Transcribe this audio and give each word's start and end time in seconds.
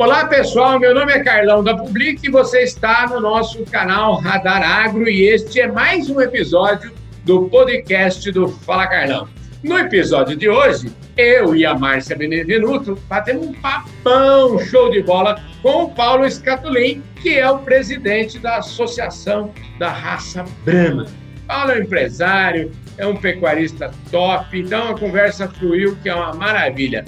Olá, 0.00 0.24
pessoal. 0.24 0.80
Meu 0.80 0.94
nome 0.94 1.12
é 1.12 1.22
Carlão 1.22 1.62
da 1.62 1.76
Public 1.76 2.26
e 2.26 2.30
você 2.30 2.62
está 2.62 3.06
no 3.06 3.20
nosso 3.20 3.62
canal 3.66 4.14
Radar 4.18 4.62
Agro 4.62 5.06
e 5.06 5.28
este 5.28 5.60
é 5.60 5.70
mais 5.70 6.08
um 6.08 6.18
episódio 6.22 6.90
do 7.22 7.50
podcast 7.50 8.32
do 8.32 8.48
Fala 8.48 8.86
Carlão. 8.86 9.28
No 9.62 9.78
episódio 9.78 10.38
de 10.38 10.48
hoje, 10.48 10.90
eu 11.18 11.54
e 11.54 11.66
a 11.66 11.74
Márcia 11.74 12.16
Benevenuto 12.16 12.98
batemos 13.10 13.48
um 13.48 13.52
papão 13.52 14.58
show 14.60 14.90
de 14.90 15.02
bola 15.02 15.38
com 15.60 15.84
o 15.84 15.90
Paulo 15.90 16.28
Scatulin, 16.30 17.02
que 17.20 17.38
é 17.38 17.50
o 17.50 17.58
presidente 17.58 18.38
da 18.38 18.56
Associação 18.56 19.52
da 19.78 19.90
Raça 19.90 20.46
Brahma. 20.64 21.08
Paulo 21.46 21.72
é 21.72 21.74
um 21.74 21.82
empresário, 21.82 22.72
é 22.96 23.06
um 23.06 23.16
pecuarista 23.16 23.90
top, 24.10 24.58
então 24.58 24.92
a 24.92 24.98
conversa 24.98 25.46
fluiu, 25.46 25.94
que 26.02 26.08
é 26.08 26.14
uma 26.14 26.32
maravilha. 26.32 27.04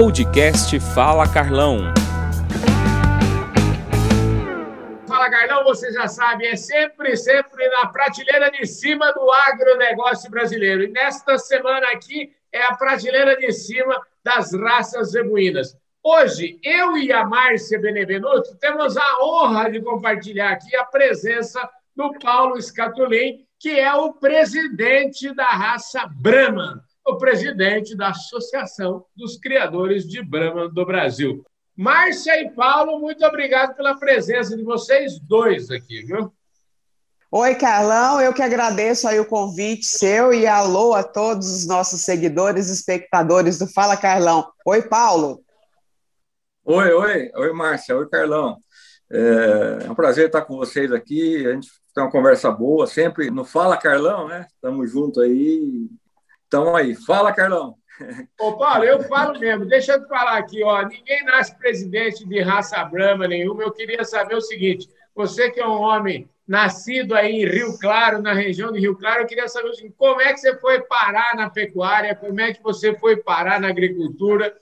Podcast 0.00 0.80
Fala 0.94 1.30
Carlão. 1.30 1.76
Fala 5.06 5.30
Carlão, 5.30 5.62
você 5.62 5.92
já 5.92 6.08
sabe, 6.08 6.46
é 6.46 6.56
sempre, 6.56 7.14
sempre 7.18 7.68
na 7.68 7.86
prateleira 7.88 8.50
de 8.50 8.66
cima 8.66 9.12
do 9.12 9.30
agronegócio 9.30 10.30
brasileiro. 10.30 10.84
E 10.84 10.88
nesta 10.88 11.36
semana 11.36 11.86
aqui 11.88 12.32
é 12.50 12.62
a 12.62 12.74
prateleira 12.76 13.36
de 13.36 13.52
cima 13.52 14.00
das 14.24 14.54
raças 14.54 15.10
zebuínas. 15.10 15.76
Hoje, 16.02 16.58
eu 16.64 16.96
e 16.96 17.12
a 17.12 17.26
Márcia 17.26 17.78
Benevenuto 17.78 18.56
temos 18.56 18.96
a 18.96 19.22
honra 19.22 19.70
de 19.70 19.82
compartilhar 19.82 20.52
aqui 20.52 20.74
a 20.76 20.84
presença 20.86 21.68
do 21.94 22.18
Paulo 22.20 22.58
Scatolin, 22.58 23.44
que 23.58 23.78
é 23.78 23.92
o 23.92 24.14
presidente 24.14 25.34
da 25.34 25.48
raça 25.48 26.08
Brahman 26.10 26.80
o 27.10 27.18
presidente 27.18 27.96
da 27.96 28.10
Associação 28.10 29.04
dos 29.16 29.36
Criadores 29.36 30.06
de 30.06 30.22
Brahma 30.22 30.68
do 30.68 30.86
Brasil. 30.86 31.44
Márcia 31.76 32.40
e 32.40 32.50
Paulo, 32.50 33.00
muito 33.00 33.24
obrigado 33.24 33.74
pela 33.74 33.98
presença 33.98 34.56
de 34.56 34.62
vocês 34.62 35.18
dois 35.18 35.70
aqui, 35.70 36.02
viu? 36.04 36.32
Oi, 37.32 37.54
Carlão, 37.54 38.20
eu 38.20 38.34
que 38.34 38.42
agradeço 38.42 39.06
aí 39.08 39.18
o 39.18 39.26
convite 39.26 39.86
seu 39.86 40.32
e 40.32 40.46
alô 40.46 40.94
a 40.94 41.02
todos 41.02 41.50
os 41.50 41.66
nossos 41.66 42.02
seguidores 42.02 42.68
e 42.68 42.72
espectadores 42.72 43.58
do 43.58 43.66
Fala 43.66 43.96
Carlão. 43.96 44.50
Oi, 44.66 44.82
Paulo. 44.82 45.40
Oi, 46.64 46.92
oi, 46.92 47.30
oi, 47.34 47.52
Márcia, 47.52 47.96
oi, 47.96 48.08
Carlão. 48.08 48.58
É, 49.10 49.86
é 49.86 49.90
um 49.90 49.94
prazer 49.94 50.26
estar 50.26 50.42
com 50.42 50.56
vocês 50.56 50.92
aqui, 50.92 51.46
a 51.46 51.54
gente 51.54 51.68
tem 51.94 52.04
uma 52.04 52.10
conversa 52.10 52.50
boa, 52.50 52.86
sempre 52.86 53.30
no 53.30 53.44
Fala 53.44 53.76
Carlão, 53.76 54.28
né? 54.28 54.46
Estamos 54.54 54.90
juntos 54.90 55.22
aí, 55.22 55.88
então 56.50 56.74
aí, 56.74 56.96
fala, 56.96 57.32
Carlão. 57.32 57.76
Ô, 58.40 58.56
Paulo, 58.56 58.82
eu 58.82 59.00
falo 59.04 59.38
mesmo. 59.38 59.66
Deixa 59.66 59.92
eu 59.92 60.02
te 60.02 60.08
falar 60.08 60.36
aqui, 60.36 60.64
ó. 60.64 60.82
Ninguém 60.82 61.24
nasce 61.24 61.56
presidente 61.56 62.26
de 62.26 62.40
raça 62.40 62.82
brama 62.84 63.28
nenhuma. 63.28 63.62
Eu 63.62 63.70
queria 63.70 64.04
saber 64.04 64.34
o 64.34 64.40
seguinte: 64.40 64.88
você 65.14 65.48
que 65.48 65.60
é 65.60 65.66
um 65.66 65.80
homem 65.80 66.28
nascido 66.48 67.14
aí 67.14 67.30
em 67.30 67.46
Rio 67.46 67.78
Claro, 67.78 68.20
na 68.20 68.32
região 68.32 68.72
de 68.72 68.80
Rio 68.80 68.96
Claro, 68.96 69.22
eu 69.22 69.26
queria 69.28 69.46
saber 69.46 69.68
o 69.68 69.74
seguinte: 69.74 69.94
como 69.96 70.20
é 70.20 70.32
que 70.32 70.40
você 70.40 70.58
foi 70.58 70.80
parar 70.80 71.36
na 71.36 71.48
pecuária? 71.48 72.16
Como 72.16 72.40
é 72.40 72.52
que 72.52 72.60
você 72.60 72.98
foi 72.98 73.18
parar 73.18 73.60
na 73.60 73.68
agricultura? 73.68 74.52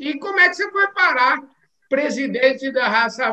E 0.00 0.18
como 0.18 0.40
é 0.40 0.48
que 0.48 0.56
você 0.56 0.68
foi 0.72 0.88
parar 0.88 1.40
presidente 1.88 2.72
da 2.72 2.88
raça 2.88 3.32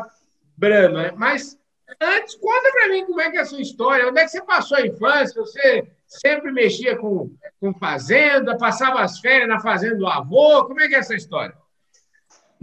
brama? 0.56 1.12
Mas 1.16 1.58
antes, 2.00 2.34
conta 2.36 2.70
para 2.72 2.88
mim 2.88 3.04
como 3.06 3.20
é 3.20 3.30
que 3.30 3.36
é 3.36 3.40
a 3.40 3.46
sua 3.46 3.60
história. 3.60 4.08
Onde 4.08 4.20
é 4.20 4.24
que 4.24 4.30
você 4.30 4.42
passou 4.42 4.76
a 4.76 4.86
infância? 4.86 5.40
Você 5.40 5.86
sempre 6.06 6.52
mexia 6.52 6.96
com, 6.96 7.30
com 7.60 7.74
fazenda, 7.74 8.56
passava 8.56 9.00
as 9.00 9.18
férias 9.18 9.48
na 9.48 9.60
fazenda 9.60 9.96
do 9.96 10.06
avô. 10.06 10.64
Como 10.66 10.80
é 10.80 10.88
que 10.88 10.94
é 10.94 10.98
essa 10.98 11.14
história? 11.14 11.54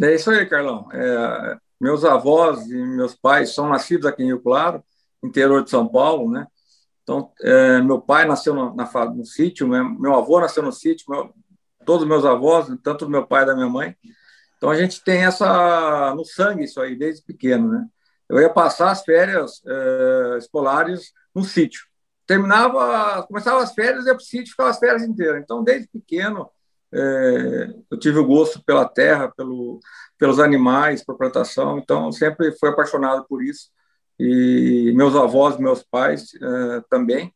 É 0.01 0.15
isso 0.15 0.31
aí, 0.31 0.45
Carlão. 0.45 0.89
É, 0.91 1.57
meus 1.79 2.05
avós 2.05 2.69
e 2.69 2.75
meus 2.75 3.15
pais 3.15 3.53
são 3.53 3.69
nascidos 3.69 4.05
aqui 4.05 4.23
em 4.23 4.27
Rio 4.27 4.39
Claro, 4.39 4.83
interior 5.23 5.63
de 5.63 5.69
São 5.69 5.87
Paulo, 5.87 6.29
né? 6.31 6.47
Então, 7.03 7.31
é, 7.41 7.81
meu 7.81 7.99
pai 7.99 8.25
nasceu 8.25 8.53
no, 8.53 8.75
na, 8.75 8.89
no 9.05 9.25
sítio, 9.25 9.67
meu, 9.67 9.83
meu, 9.83 10.15
avô 10.15 10.39
nasceu 10.39 10.63
no 10.63 10.71
sítio, 10.71 11.05
meu, 11.09 11.33
todos 11.85 12.07
meus 12.07 12.23
avós, 12.25 12.67
tanto 12.83 13.05
do 13.05 13.11
meu 13.11 13.25
pai 13.25 13.43
e 13.43 13.45
da 13.47 13.55
minha 13.55 13.67
mãe. 13.67 13.95
Então, 14.57 14.69
a 14.69 14.75
gente 14.75 15.03
tem 15.03 15.25
essa 15.25 16.13
no 16.15 16.23
sangue 16.23 16.63
isso 16.63 16.79
aí, 16.79 16.95
desde 16.95 17.23
pequeno, 17.23 17.67
né? 17.67 17.87
Eu 18.31 18.41
ia 18.41 18.49
passar 18.49 18.91
as 18.91 19.03
férias 19.03 19.61
é, 19.65 20.37
escolares 20.37 21.11
no 21.33 21.43
sítio 21.43 21.91
terminava, 22.31 23.23
começava 23.23 23.61
as 23.61 23.73
férias, 23.73 24.05
ia 24.05 24.13
para 24.13 24.21
o 24.21 24.25
sítio, 24.25 24.51
ficava 24.51 24.69
as 24.69 24.79
férias 24.79 25.03
inteiras. 25.03 25.41
Então, 25.43 25.61
desde 25.61 25.89
pequeno, 25.89 26.49
é, 26.93 27.73
eu 27.91 27.99
tive 27.99 28.19
o 28.19 28.25
gosto 28.25 28.63
pela 28.63 28.87
terra, 28.87 29.29
pelo, 29.35 29.81
pelos 30.17 30.39
animais, 30.39 31.03
por 31.03 31.17
plantação, 31.17 31.77
então 31.77 32.09
sempre 32.11 32.53
fui 32.57 32.69
apaixonado 32.69 33.25
por 33.27 33.43
isso. 33.43 33.69
E 34.17 34.93
meus 34.95 35.13
avós, 35.15 35.57
meus 35.57 35.83
pais 35.83 36.29
é, 36.35 36.81
também. 36.89 37.33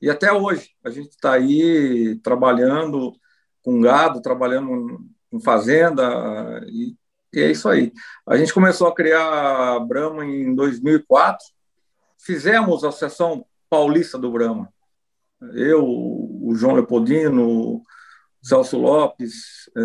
E 0.00 0.08
até 0.08 0.32
hoje, 0.32 0.70
a 0.82 0.88
gente 0.90 1.10
está 1.10 1.32
aí 1.32 2.18
trabalhando 2.22 3.12
com 3.62 3.80
gado, 3.80 4.22
trabalhando 4.22 5.00
em 5.32 5.40
fazenda, 5.42 6.64
e, 6.68 6.96
e, 7.32 7.40
é 7.40 7.50
isso 7.50 7.68
aí. 7.68 7.92
A 8.26 8.36
gente 8.36 8.52
começou 8.52 8.88
a 8.88 8.94
criar 8.94 9.76
a 9.76 9.80
Brahma 9.80 10.24
em 10.24 10.54
2004, 10.54 11.44
fizemos 12.18 12.84
a 12.84 12.88
associação 12.88 13.44
paulista 13.68 14.18
do 14.18 14.30
Brahma. 14.30 14.72
Eu, 15.54 15.84
o 15.84 16.52
João 16.54 16.74
Leopoldino, 16.74 17.48
o 17.48 17.82
Celso 18.42 18.76
Lopes, 18.76 19.70
é, 19.76 19.80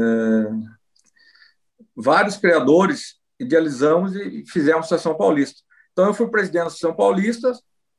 vários 1.95 2.35
criadores 2.37 3.15
idealizamos 3.39 4.15
e 4.15 4.43
fizemos 4.47 4.77
a 4.77 4.85
Associação 4.85 5.15
Paulista. 5.15 5.61
Então, 5.91 6.07
eu 6.07 6.13
fui 6.13 6.27
presidente 6.27 6.63
da 6.63 6.67
Associação 6.67 6.95
Paulista, 6.95 7.51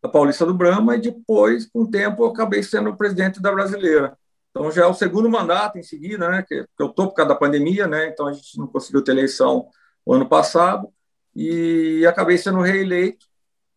da 0.02 0.08
Paulista 0.08 0.44
do 0.44 0.54
Brahma, 0.54 0.96
e 0.96 1.00
depois, 1.00 1.66
com 1.66 1.82
o 1.82 1.90
tempo, 1.90 2.22
eu 2.22 2.28
acabei 2.28 2.62
sendo 2.62 2.96
presidente 2.96 3.40
da 3.40 3.50
Brasileira. 3.52 4.16
Então, 4.56 4.70
já 4.70 4.84
é 4.84 4.86
o 4.86 4.94
segundo 4.94 5.28
mandato 5.28 5.76
em 5.76 5.82
seguida, 5.82 6.30
né, 6.30 6.42
que, 6.42 6.64
eu 6.78 6.86
estou 6.86 7.08
por 7.08 7.12
causa 7.12 7.28
da 7.28 7.38
pandemia, 7.38 7.86
né, 7.86 8.08
então 8.08 8.26
a 8.26 8.32
gente 8.32 8.58
não 8.58 8.66
conseguiu 8.66 9.04
ter 9.04 9.12
eleição 9.12 9.68
o 10.02 10.14
ano 10.14 10.26
passado, 10.26 10.88
e 11.34 12.06
acabei 12.08 12.38
sendo 12.38 12.62
reeleito 12.62 13.26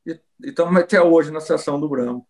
e 0.06 0.18
estamos 0.42 0.74
até 0.80 1.02
hoje 1.02 1.32
na 1.32 1.42
sessão 1.42 1.78
do 1.78 1.90
Bramo. 1.90 2.26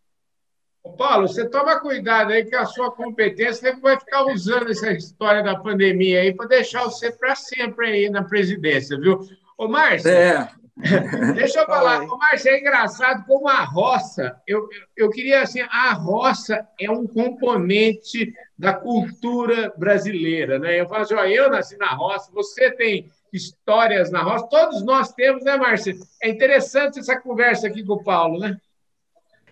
Paulo, 0.97 1.27
você 1.27 1.47
toma 1.47 1.79
cuidado 1.79 2.31
aí 2.31 2.43
que 2.43 2.55
a 2.55 2.65
sua 2.65 2.91
competência 2.91 3.77
vai 3.79 3.99
ficar 3.99 4.25
usando 4.25 4.71
essa 4.71 4.91
história 4.93 5.43
da 5.43 5.59
pandemia 5.59 6.21
aí 6.21 6.33
para 6.33 6.47
deixar 6.47 6.85
você 6.85 7.11
para 7.11 7.35
sempre 7.35 7.85
aí 7.85 8.09
na 8.09 8.23
presidência, 8.23 8.99
viu? 8.99 9.19
Ô, 9.55 9.67
Márcio, 9.67 10.09
é. 10.09 10.49
deixa 11.35 11.59
eu 11.59 11.65
falar. 11.65 12.03
Ô, 12.03 12.17
Márcio, 12.17 12.51
é 12.51 12.59
engraçado 12.59 13.25
como 13.25 13.47
a 13.47 13.63
roça, 13.63 14.41
eu, 14.47 14.67
eu 14.95 15.09
queria 15.09 15.41
assim, 15.41 15.61
a 15.61 15.93
roça 15.93 16.65
é 16.79 16.89
um 16.89 17.05
componente 17.05 18.33
da 18.57 18.73
cultura 18.73 19.73
brasileira, 19.77 20.57
né? 20.57 20.79
Eu 20.79 20.87
falo 20.87 21.03
assim, 21.03 21.15
ó, 21.15 21.25
eu 21.25 21.49
nasci 21.49 21.77
na 21.77 21.93
roça, 21.93 22.31
você 22.33 22.71
tem 22.71 23.11
histórias 23.31 24.09
na 24.09 24.23
roça. 24.23 24.47
Todos 24.49 24.83
nós 24.83 25.11
temos, 25.13 25.43
né, 25.43 25.57
Márcia? 25.57 25.95
É 26.23 26.29
interessante 26.29 26.99
essa 26.99 27.19
conversa 27.19 27.67
aqui 27.67 27.85
com 27.85 27.93
o 27.93 28.03
Paulo, 28.03 28.39
né? 28.39 28.57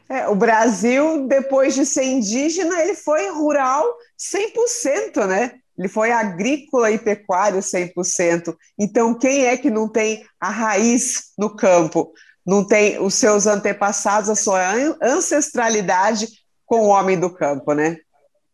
É, 0.09 0.27
o 0.29 0.35
Brasil, 0.35 1.27
depois 1.27 1.75
de 1.75 1.85
ser 1.85 2.05
indígena, 2.05 2.81
ele 2.81 2.95
foi 2.95 3.29
rural 3.29 3.85
100%, 4.17 5.27
né? 5.27 5.59
Ele 5.77 5.87
foi 5.87 6.11
agrícola 6.11 6.91
e 6.91 6.97
pecuário 6.97 7.59
100%. 7.59 8.55
Então, 8.79 9.17
quem 9.17 9.45
é 9.45 9.55
que 9.57 9.69
não 9.69 9.87
tem 9.87 10.25
a 10.39 10.49
raiz 10.49 11.33
no 11.37 11.55
campo? 11.55 12.11
Não 12.45 12.65
tem 12.65 12.99
os 12.99 13.13
seus 13.13 13.45
antepassados, 13.45 14.29
a 14.29 14.35
sua 14.35 14.73
ancestralidade 15.01 16.27
com 16.65 16.81
o 16.81 16.87
homem 16.87 17.19
do 17.19 17.29
campo, 17.29 17.73
né? 17.73 17.97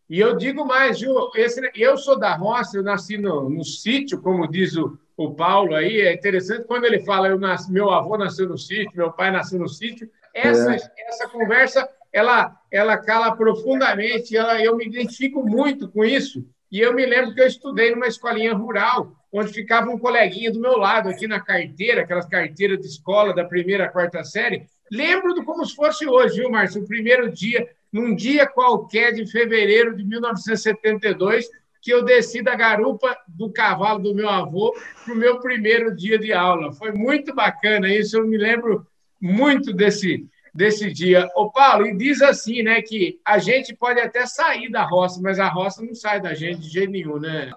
E 0.10 0.20
eu 0.20 0.36
digo 0.36 0.66
mais, 0.66 1.00
Ju, 1.00 1.32
esse, 1.36 1.62
eu 1.76 1.98
sou 1.98 2.20
da 2.20 2.36
roça, 2.36 2.78
eu 2.78 2.84
nasci 2.84 3.18
no, 3.18 3.50
no 3.50 3.64
sítio, 3.64 4.22
como 4.22 4.48
diz 4.48 4.76
o, 4.76 4.98
o 5.16 5.34
Paulo 5.34 5.74
aí, 5.76 6.02
é 6.02 6.14
interessante 6.14 6.68
quando 6.68 6.86
ele 6.86 7.04
fala, 7.04 7.30
eu 7.30 7.40
nasci, 7.40 7.72
meu 7.72 7.90
avô 7.90 8.18
nasceu 8.18 8.48
no 8.48 8.58
sítio, 8.58 8.92
meu 8.96 9.12
pai 9.12 9.32
nasceu 9.32 9.60
no 9.60 9.70
sítio, 9.70 10.10
essa, 10.34 10.76
é. 10.76 10.80
essa 11.08 11.28
conversa, 11.30 11.90
ela, 12.12 12.56
ela 12.70 12.98
cala 12.98 13.36
profundamente, 13.36 14.36
ela, 14.36 14.62
eu 14.62 14.76
me 14.76 14.86
identifico 14.86 15.44
muito 15.44 15.90
com 15.90 16.04
isso, 16.04 16.46
e 16.74 16.80
eu 16.80 16.92
me 16.92 17.06
lembro 17.06 17.36
que 17.36 17.40
eu 17.40 17.46
estudei 17.46 17.92
numa 17.92 18.08
escolinha 18.08 18.52
rural, 18.56 19.16
onde 19.32 19.54
ficava 19.54 19.92
um 19.92 20.00
coleguinha 20.00 20.52
do 20.52 20.60
meu 20.60 20.76
lado, 20.76 21.08
aqui 21.08 21.28
na 21.28 21.40
carteira, 21.40 22.02
aquelas 22.02 22.26
carteiras 22.26 22.80
de 22.80 22.88
escola 22.88 23.32
da 23.32 23.46
primeira 23.46 23.88
quarta 23.88 24.24
série, 24.24 24.66
lembro 24.92 25.36
do 25.36 25.46
como 25.46 25.64
se 25.64 25.76
fosse 25.76 26.08
hoje, 26.08 26.42
viu, 26.42 26.50
Márcio? 26.50 26.82
O 26.82 26.88
primeiro 26.88 27.32
dia, 27.32 27.70
num 27.92 28.16
dia 28.16 28.48
qualquer 28.48 29.14
de 29.14 29.32
fevereiro 29.32 29.96
de 29.96 30.04
1972, 30.04 31.48
que 31.80 31.94
eu 31.94 32.04
desci 32.04 32.42
da 32.42 32.56
garupa 32.56 33.16
do 33.28 33.52
cavalo 33.52 34.00
do 34.00 34.16
meu 34.16 34.28
avô 34.28 34.74
para 35.06 35.14
o 35.14 35.18
meu 35.18 35.40
primeiro 35.40 35.96
dia 35.96 36.18
de 36.18 36.34
aula. 36.34 36.74
Foi 36.74 36.92
muito 36.92 37.36
bacana 37.36 37.88
isso, 37.88 38.18
eu 38.18 38.26
me 38.26 38.38
lembro 38.38 38.84
muito 39.22 39.72
desse, 39.72 40.26
desse 40.54 40.92
dia. 40.92 41.28
O 41.36 41.52
Paulo, 41.52 41.88
e 41.88 41.98
diz 41.98 42.22
assim, 42.22 42.62
né, 42.62 42.82
que 42.82 43.20
a 43.26 43.40
gente 43.40 43.76
pode 43.76 44.00
até 44.00 44.26
sair 44.26 44.70
da 44.70 44.84
roça, 44.84 45.20
mas 45.22 45.40
a 45.40 45.50
roça 45.50 45.82
não 45.82 45.96
sai 45.96 46.22
da 46.22 46.34
gente 46.34 46.60
de 46.60 46.70
jeito 46.70 46.92
nenhum, 46.92 47.20
né? 47.20 47.52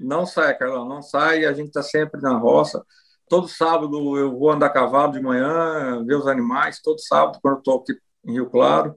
Não 0.00 0.24
sai, 0.24 0.56
Carlão, 0.56 0.88
não 0.88 1.02
sai. 1.02 1.44
A 1.44 1.52
gente 1.52 1.68
está 1.68 1.82
sempre 1.82 2.20
na 2.20 2.36
roça. 2.36 2.84
Todo 3.28 3.48
sábado 3.48 4.16
eu 4.16 4.38
vou 4.38 4.50
andar 4.50 4.66
a 4.66 4.70
cavalo 4.70 5.12
de 5.12 5.20
manhã, 5.20 6.02
ver 6.04 6.14
os 6.14 6.26
animais. 6.26 6.80
Todo 6.80 7.00
sábado, 7.00 7.38
quando 7.42 7.56
eu 7.56 7.58
estou 7.58 7.80
aqui 7.80 7.98
em 8.24 8.32
Rio 8.32 8.48
Claro, 8.48 8.96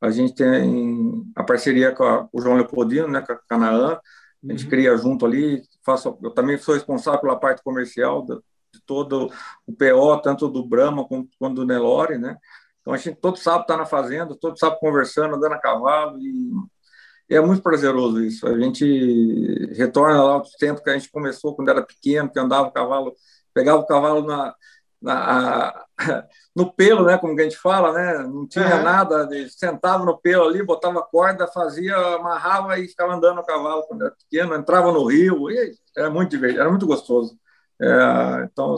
a 0.00 0.10
gente 0.10 0.34
tem 0.34 1.24
a 1.34 1.42
parceria 1.42 1.92
com, 1.92 2.04
a, 2.04 2.28
com 2.28 2.38
o 2.38 2.40
João 2.40 2.56
Leopoldino, 2.56 3.08
né, 3.08 3.22
com 3.22 3.32
a 3.32 3.38
Canaã. 3.48 3.98
A 4.44 4.52
gente 4.52 4.64
uhum. 4.64 4.70
cria 4.70 4.96
junto 4.96 5.24
ali. 5.24 5.62
Faço, 5.84 6.18
eu 6.22 6.30
também 6.30 6.58
sou 6.58 6.74
responsável 6.74 7.20
pela 7.20 7.40
parte 7.40 7.62
comercial 7.62 8.22
de, 8.22 8.34
de 8.72 8.82
todo 8.84 9.32
o 9.66 9.72
PO, 9.72 10.20
tanto 10.22 10.48
do 10.48 10.64
Brahma 10.64 11.06
quanto 11.06 11.54
do 11.54 11.64
Nelore, 11.64 12.18
né? 12.18 12.36
Então 12.84 12.92
a 12.92 12.98
gente 12.98 13.16
todo 13.16 13.38
sábado 13.38 13.62
está 13.62 13.78
na 13.78 13.86
fazenda, 13.86 14.36
todo 14.38 14.58
sábado 14.58 14.78
conversando, 14.78 15.36
andando 15.36 15.54
a 15.54 15.58
cavalo 15.58 16.18
e 16.20 17.34
é 17.34 17.40
muito 17.40 17.62
prazeroso 17.62 18.22
isso. 18.22 18.46
A 18.46 18.58
gente 18.60 18.84
retorna 19.74 20.22
lá 20.22 20.32
ao 20.34 20.42
tempo 20.58 20.82
que 20.82 20.90
a 20.90 20.98
gente 20.98 21.10
começou 21.10 21.56
quando 21.56 21.70
era 21.70 21.82
pequeno, 21.82 22.30
que 22.30 22.38
andava 22.38 22.68
o 22.68 22.72
cavalo, 22.72 23.14
pegava 23.54 23.78
o 23.78 23.86
cavalo 23.86 24.26
na, 24.26 24.54
na, 25.00 25.84
no 26.54 26.72
pelo, 26.74 27.06
né, 27.06 27.16
como 27.16 27.38
a 27.38 27.42
gente 27.42 27.56
fala, 27.56 27.92
né? 27.92 28.18
Não 28.18 28.46
tinha 28.46 28.76
uhum. 28.76 28.82
nada, 28.82 29.28
sentava 29.48 30.04
no 30.04 30.18
pelo 30.18 30.44
ali, 30.44 30.62
botava 30.62 31.02
corda, 31.02 31.46
fazia, 31.46 31.96
amarrava 31.96 32.78
e 32.78 32.88
ficava 32.88 33.14
andando 33.14 33.40
o 33.40 33.44
cavalo 33.44 33.84
quando 33.86 34.02
era 34.02 34.14
pequeno, 34.14 34.54
entrava 34.54 34.92
no 34.92 35.06
rio, 35.06 35.50
e 35.50 35.74
era 35.96 36.10
muito 36.10 36.30
divertido, 36.30 36.60
era 36.60 36.70
muito 36.70 36.86
gostoso. 36.86 37.38
É, 37.80 38.48
então, 38.50 38.76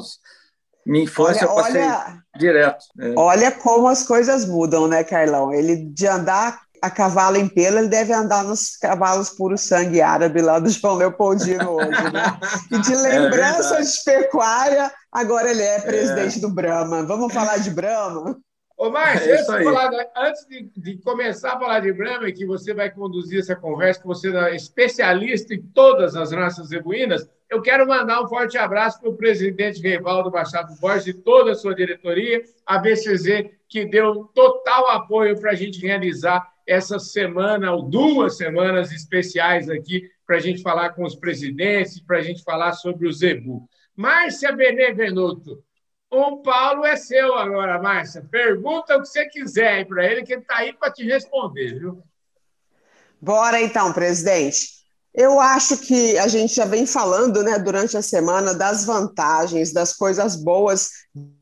minha 0.87 1.05
infância 1.05 1.47
olha, 1.47 1.51
eu 1.51 1.55
passei 1.57 1.83
olha, 1.83 2.19
direto. 2.39 2.85
É. 3.01 3.15
Olha 3.17 3.51
como 3.51 3.89
as 3.89 4.05
coisas 4.05 4.47
mudam, 4.47 4.87
né, 4.87 5.03
Carlão? 5.03 5.53
Ele 5.53 5.77
de 5.77 6.07
andar 6.07 6.61
a 6.81 6.91
cavalo 6.91 7.37
em 7.37 7.49
pelo, 7.49 7.79
ele 7.79 7.89
deve 7.89 8.13
andar 8.13 8.45
nos 8.45 8.77
cavalos 8.77 9.31
puro 9.31 9.59
sangue 9.59 10.01
árabe 10.01 10.41
lá 10.41 10.59
do 10.59 10.69
João 10.69 10.95
Leopoldino 10.95 11.71
hoje, 11.71 12.13
né? 12.13 12.39
E 12.71 12.79
de 12.79 12.93
é 12.93 12.97
lembrança 12.97 13.79
é 13.79 13.83
de 13.83 14.05
pecuária, 14.05 14.93
agora 15.11 15.51
ele 15.51 15.63
é 15.63 15.81
presidente 15.81 16.39
é. 16.39 16.41
do 16.41 16.51
Brahma. 16.51 17.03
Vamos 17.03 17.33
falar 17.33 17.59
de 17.59 17.71
Brahma? 17.71 18.39
Ô, 18.79 18.91
Márcio, 18.91 19.33
é 19.33 19.41
antes, 19.41 20.11
antes 20.15 20.47
de, 20.47 20.71
de, 20.77 20.99
começar 21.03 21.55
a 21.55 21.59
falar 21.59 21.81
de 21.81 21.93
Brahma, 21.95 22.31
que 22.31 22.45
você 22.45 22.75
vai 22.75 22.91
conduzir 22.91 23.41
essa 23.41 23.57
conversa, 23.57 24.03
que 24.03 24.07
você 24.07 24.29
é 24.29 24.55
especialista 24.55 25.55
em 25.55 25.63
todas 25.63 26.15
as 26.15 26.31
raças 26.31 26.69
zebuínas, 26.69 27.27
eu 27.49 27.63
quero 27.63 27.87
mandar 27.87 28.23
um 28.23 28.29
forte 28.29 28.59
abraço 28.59 29.01
para 29.01 29.11
o 29.11 29.17
presidente 29.17 29.81
Reivaldo 29.81 30.31
Machado 30.31 30.75
Borges 30.81 31.07
e 31.07 31.15
toda 31.15 31.53
a 31.53 31.55
sua 31.55 31.75
diretoria, 31.75 32.43
a 32.65 32.79
BCZ, 32.79 33.51
que 33.69 33.85
deu 33.85 34.25
total 34.35 34.91
apoio 34.91 35.39
para 35.41 35.53
a 35.53 35.55
gente 35.55 35.81
realizar 35.81 36.53
essa 36.67 36.99
semana 36.99 37.73
ou 37.73 37.83
duas 37.83 38.37
semanas 38.37 38.91
especiais 38.91 39.71
aqui 39.71 40.11
para 40.27 40.37
a 40.37 40.41
gente 40.41 40.61
falar 40.61 40.91
com 40.91 41.05
os 41.05 41.15
presidentes, 41.15 42.01
para 42.01 42.19
a 42.19 42.23
gente 42.23 42.43
falar 42.43 42.73
sobre 42.73 43.07
o 43.07 43.13
Zebu. 43.13 43.69
Márcia 43.95 44.51
Benevenuto, 44.53 45.63
o 46.11 46.43
Paulo 46.43 46.85
é 46.85 46.97
seu 46.97 47.35
agora, 47.35 47.81
Márcia. 47.81 48.27
Pergunta 48.29 48.97
o 48.97 49.03
que 49.03 49.09
você 49.09 49.27
quiser 49.27 49.87
para 49.87 50.05
ele, 50.05 50.25
que 50.25 50.33
ele 50.33 50.43
está 50.43 50.59
aí 50.59 50.73
para 50.73 50.93
te 50.93 51.05
responder, 51.05 51.79
viu? 51.79 52.03
Bora 53.21 53.61
então, 53.61 53.93
presidente. 53.93 54.86
Eu 55.17 55.41
acho 55.41 55.79
que 55.79 56.19
a 56.19 56.29
gente 56.29 56.55
já 56.55 56.67
vem 56.67 56.85
falando 56.85 57.43
né, 57.43 57.59
durante 57.59 57.97
a 57.97 58.03
semana 58.03 58.53
das 58.53 58.85
vantagens, 58.85 59.73
das 59.73 59.95
coisas 59.95 60.37
boas 60.37 60.91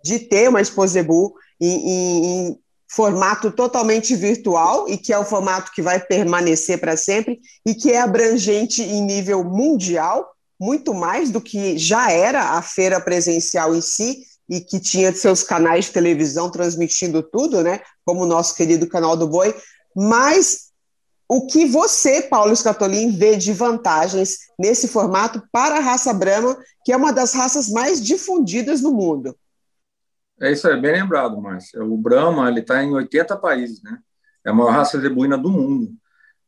de 0.04 0.20
ter 0.20 0.48
uma 0.48 0.60
Exposebu 0.60 1.34
em, 1.60 1.90
em, 1.90 2.58
formato 2.88 3.50
totalmente 3.50 4.14
virtual 4.14 4.88
e 4.88 4.96
que 4.96 5.12
é 5.12 5.18
o 5.18 5.24
formato 5.24 5.72
que 5.72 5.82
vai 5.82 5.98
permanecer 5.98 6.78
para 6.78 6.96
sempre 6.96 7.40
e 7.66 7.74
que 7.74 7.90
é 7.90 8.00
abrangente 8.00 8.80
em 8.80 9.02
nível 9.02 9.42
mundial, 9.42 10.30
muito 10.60 10.94
mais 10.94 11.30
do 11.30 11.40
que 11.40 11.76
já 11.76 12.12
era 12.12 12.50
a 12.50 12.62
feira 12.62 13.00
presencial 13.00 13.74
em 13.74 13.80
si 13.80 14.18
e 14.48 14.60
que 14.60 14.78
tinha 14.78 15.12
seus 15.12 15.42
canais 15.42 15.86
de 15.86 15.90
televisão 15.90 16.48
transmitindo 16.48 17.20
tudo, 17.20 17.64
né? 17.64 17.80
Como 18.04 18.22
o 18.22 18.26
nosso 18.26 18.54
querido 18.54 18.86
canal 18.86 19.16
do 19.16 19.26
Boi, 19.26 19.52
mas 19.96 20.70
o 21.28 21.46
que 21.46 21.64
você, 21.66 22.22
Paulo 22.22 22.54
Scatolin, 22.54 23.16
vê 23.16 23.36
de 23.36 23.52
vantagens 23.52 24.38
nesse 24.58 24.88
formato 24.88 25.42
para 25.50 25.76
a 25.76 25.80
raça 25.80 26.12
Brahma, 26.12 26.56
que 26.84 26.92
é 26.92 26.96
uma 26.96 27.12
das 27.12 27.34
raças 27.34 27.68
mais 27.68 28.02
difundidas 28.02 28.82
no 28.82 28.92
mundo? 28.92 29.36
É 30.40 30.52
isso 30.52 30.68
aí, 30.68 30.78
bem 30.78 30.92
lembrado, 30.92 31.40
Márcia. 31.40 31.82
O 31.82 31.96
Brahma 31.96 32.50
está 32.58 32.82
em 32.82 32.92
80 32.92 33.36
países, 33.36 33.82
né? 33.82 33.98
É 34.44 34.50
a 34.50 34.52
maior 34.52 34.70
raça 34.70 35.00
zebuína 35.00 35.38
do 35.38 35.50
mundo. 35.50 35.92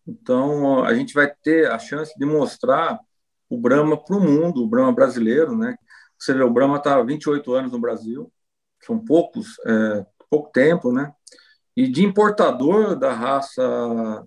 Então, 0.07 0.85
a 0.85 0.95
gente 0.95 1.15
vai 1.15 1.33
ter 1.43 1.71
a 1.71 1.79
chance 1.79 2.13
de 2.19 2.27
mostrar 2.27 3.01
o 3.49 3.57
Brahma 3.57 3.97
para 3.97 4.17
o 4.17 4.21
mundo, 4.21 4.63
o 4.63 4.69
Brahma 4.69 4.93
brasileiro, 4.93 5.57
né? 5.57 5.77
Você 6.19 6.35
vê, 6.35 6.43
o 6.43 6.51
Brahma 6.51 6.77
está 6.77 6.97
há 6.97 7.03
28 7.03 7.55
anos 7.55 7.73
no 7.73 7.81
Brasil, 7.81 8.31
são 8.83 8.99
poucos, 8.99 9.59
é, 9.67 10.07
pouco 10.29 10.51
tempo, 10.51 10.93
né? 10.93 11.13
E 11.77 11.89
de 11.89 12.05
importador 12.05 12.97
da 12.97 13.13
raça 13.13 14.27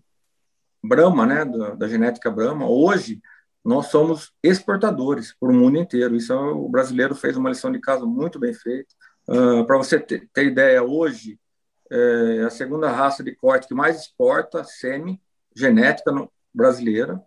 Brahma, 0.83 1.25
né, 1.25 1.45
da, 1.45 1.75
da 1.75 1.87
genética 1.87 2.31
Brahma, 2.31 2.69
hoje 2.69 3.21
nós 3.63 3.87
somos 3.87 4.31
exportadores 4.41 5.35
para 5.37 5.49
o 5.49 5.53
mundo 5.53 5.77
inteiro. 5.77 6.15
Isso 6.15 6.33
é, 6.33 6.35
o 6.35 6.69
brasileiro 6.69 7.13
fez 7.13 7.35
uma 7.37 7.49
lição 7.49 7.71
de 7.71 7.79
casa 7.79 8.05
muito 8.05 8.39
bem 8.39 8.53
feita. 8.53 8.93
Uh, 9.27 9.65
Para 9.65 9.77
você 9.77 9.99
ter, 9.99 10.27
ter, 10.33 10.45
ideia, 10.45 10.81
hoje 10.83 11.39
é 11.91 12.43
a 12.43 12.49
segunda 12.49 12.89
raça 12.89 13.23
de 13.23 13.35
corte 13.35 13.67
que 13.67 13.73
mais 13.73 14.01
exporta 14.01 14.63
semi 14.63 15.21
genética 15.55 16.11
no, 16.11 16.31
brasileira. 16.53 17.21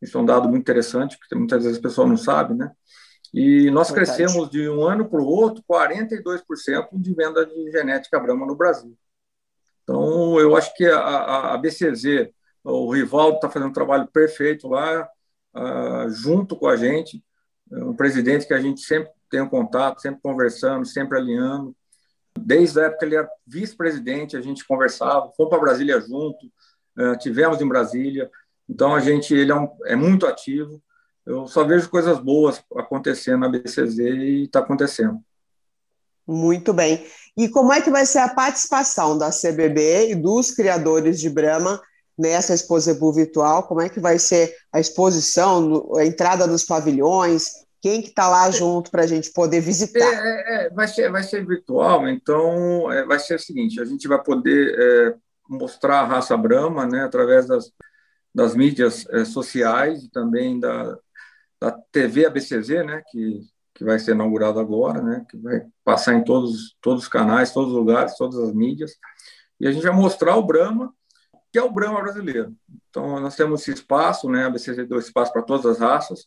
Isso 0.00 0.16
é 0.16 0.20
um 0.20 0.26
dado 0.26 0.48
muito 0.48 0.62
interessante, 0.62 1.18
que 1.18 1.34
muitas 1.34 1.62
vezes 1.62 1.78
as 1.78 1.82
pessoas 1.82 2.08
não 2.08 2.16
sabem, 2.16 2.56
né? 2.56 2.70
E 3.32 3.70
nós 3.70 3.90
Verdade. 3.90 4.16
crescemos 4.16 4.48
de 4.50 4.68
um 4.68 4.84
ano 4.84 5.08
para 5.08 5.20
o 5.20 5.26
outro 5.26 5.64
42% 5.68 6.88
de 6.92 7.14
venda 7.14 7.44
de 7.44 7.70
genética 7.72 8.20
Brahma 8.20 8.46
no 8.46 8.54
Brasil. 8.54 8.96
Então, 9.82 10.38
eu 10.38 10.56
acho 10.56 10.74
que 10.74 10.86
a, 10.86 11.54
a 11.54 11.58
BCZ, 11.58 12.30
o 12.64 12.90
Rivaldo 12.90 13.36
está 13.36 13.50
fazendo 13.50 13.68
um 13.68 13.72
trabalho 13.72 14.08
perfeito 14.08 14.68
lá, 14.68 15.08
uh, 15.54 16.10
junto 16.10 16.56
com 16.56 16.66
a 16.66 16.76
gente, 16.76 17.22
é 17.70 17.84
um 17.84 17.94
presidente 17.94 18.46
que 18.46 18.54
a 18.54 18.60
gente 18.60 18.80
sempre 18.80 19.10
tem 19.30 19.40
um 19.40 19.48
contato, 19.48 20.00
sempre 20.00 20.20
conversando, 20.22 20.86
sempre 20.86 21.18
alinhando. 21.18 21.76
Desde 22.38 22.80
a 22.80 22.84
época 22.84 23.00
que 23.00 23.04
ele 23.04 23.16
era 23.16 23.28
vice-presidente, 23.46 24.36
a 24.36 24.40
gente 24.40 24.66
conversava, 24.66 25.30
fomos 25.36 25.50
para 25.50 25.60
Brasília 25.60 26.00
junto, 26.00 26.46
uh, 26.98 27.16
tivemos 27.18 27.60
em 27.60 27.68
Brasília. 27.68 28.30
Então, 28.68 28.94
a 28.94 29.00
gente 29.00 29.34
ele 29.34 29.52
é, 29.52 29.54
um, 29.54 29.68
é 29.84 29.94
muito 29.94 30.26
ativo. 30.26 30.82
Eu 31.26 31.46
só 31.46 31.64
vejo 31.64 31.88
coisas 31.88 32.18
boas 32.18 32.62
acontecendo 32.76 33.40
na 33.40 33.48
BCZ 33.48 33.98
e 33.98 34.42
está 34.44 34.60
acontecendo. 34.60 35.20
Muito 36.26 36.72
bem. 36.72 37.04
E 37.36 37.48
como 37.48 37.72
é 37.72 37.80
que 37.80 37.90
vai 37.90 38.06
ser 38.06 38.18
a 38.18 38.34
participação 38.34 39.18
da 39.18 39.30
CBB 39.30 40.10
e 40.10 40.14
dos 40.14 40.50
criadores 40.50 41.20
de 41.20 41.28
Brahma 41.28 41.80
nessa 42.16 42.54
Exposebu 42.54 43.12
virtual? 43.12 43.64
Como 43.64 43.80
é 43.80 43.88
que 43.88 44.00
vai 44.00 44.18
ser 44.18 44.54
a 44.72 44.80
exposição, 44.80 45.92
a 45.96 46.04
entrada 46.04 46.46
nos 46.46 46.64
pavilhões? 46.64 47.64
Quem 47.84 48.00
que 48.00 48.08
está 48.08 48.28
lá 48.28 48.50
junto 48.50 48.90
para 48.90 49.02
a 49.02 49.06
gente 49.06 49.30
poder 49.32 49.60
visitar? 49.60 50.00
É, 50.00 50.06
é, 50.06 50.66
é, 50.66 50.70
vai, 50.70 50.88
ser, 50.88 51.10
vai 51.10 51.22
ser 51.22 51.46
virtual, 51.46 52.08
então 52.08 52.90
é, 52.90 53.04
vai 53.04 53.18
ser 53.18 53.34
o 53.34 53.38
seguinte, 53.38 53.78
a 53.78 53.84
gente 53.84 54.08
vai 54.08 54.22
poder 54.22 54.74
é, 54.78 55.14
mostrar 55.46 56.00
a 56.00 56.06
raça 56.06 56.34
Brahma 56.34 56.86
né, 56.86 57.04
através 57.04 57.46
das, 57.46 57.70
das 58.34 58.54
mídias 58.54 59.06
é, 59.10 59.26
sociais 59.26 60.02
e 60.02 60.10
também 60.10 60.58
da, 60.58 60.96
da 61.60 61.72
TV 61.92 62.24
ABCZ, 62.24 62.68
né, 62.86 63.02
que, 63.10 63.42
que 63.74 63.84
vai 63.84 63.98
ser 63.98 64.12
inaugurado 64.12 64.58
agora, 64.58 65.02
né, 65.02 65.26
que 65.30 65.36
vai 65.36 65.66
passar 65.84 66.14
em 66.14 66.24
todos, 66.24 66.74
todos 66.80 67.02
os 67.02 67.08
canais, 67.08 67.52
todos 67.52 67.70
os 67.70 67.76
lugares, 67.76 68.16
todas 68.16 68.38
as 68.38 68.54
mídias, 68.54 68.92
e 69.60 69.66
a 69.66 69.72
gente 69.72 69.82
vai 69.82 69.94
mostrar 69.94 70.36
o 70.36 70.46
Brahma 70.46 70.90
que 71.54 71.58
é 71.58 71.62
o 71.62 71.70
Brahma 71.70 72.02
brasileiro. 72.02 72.52
Então, 72.90 73.20
nós 73.20 73.36
temos 73.36 73.60
esse 73.60 73.70
espaço, 73.70 74.28
né? 74.28 74.44
A 74.44 74.50
BCZ 74.50 74.88
deu 74.88 74.98
espaço 74.98 75.32
para 75.32 75.40
todas 75.40 75.64
as 75.64 75.78
raças, 75.78 76.26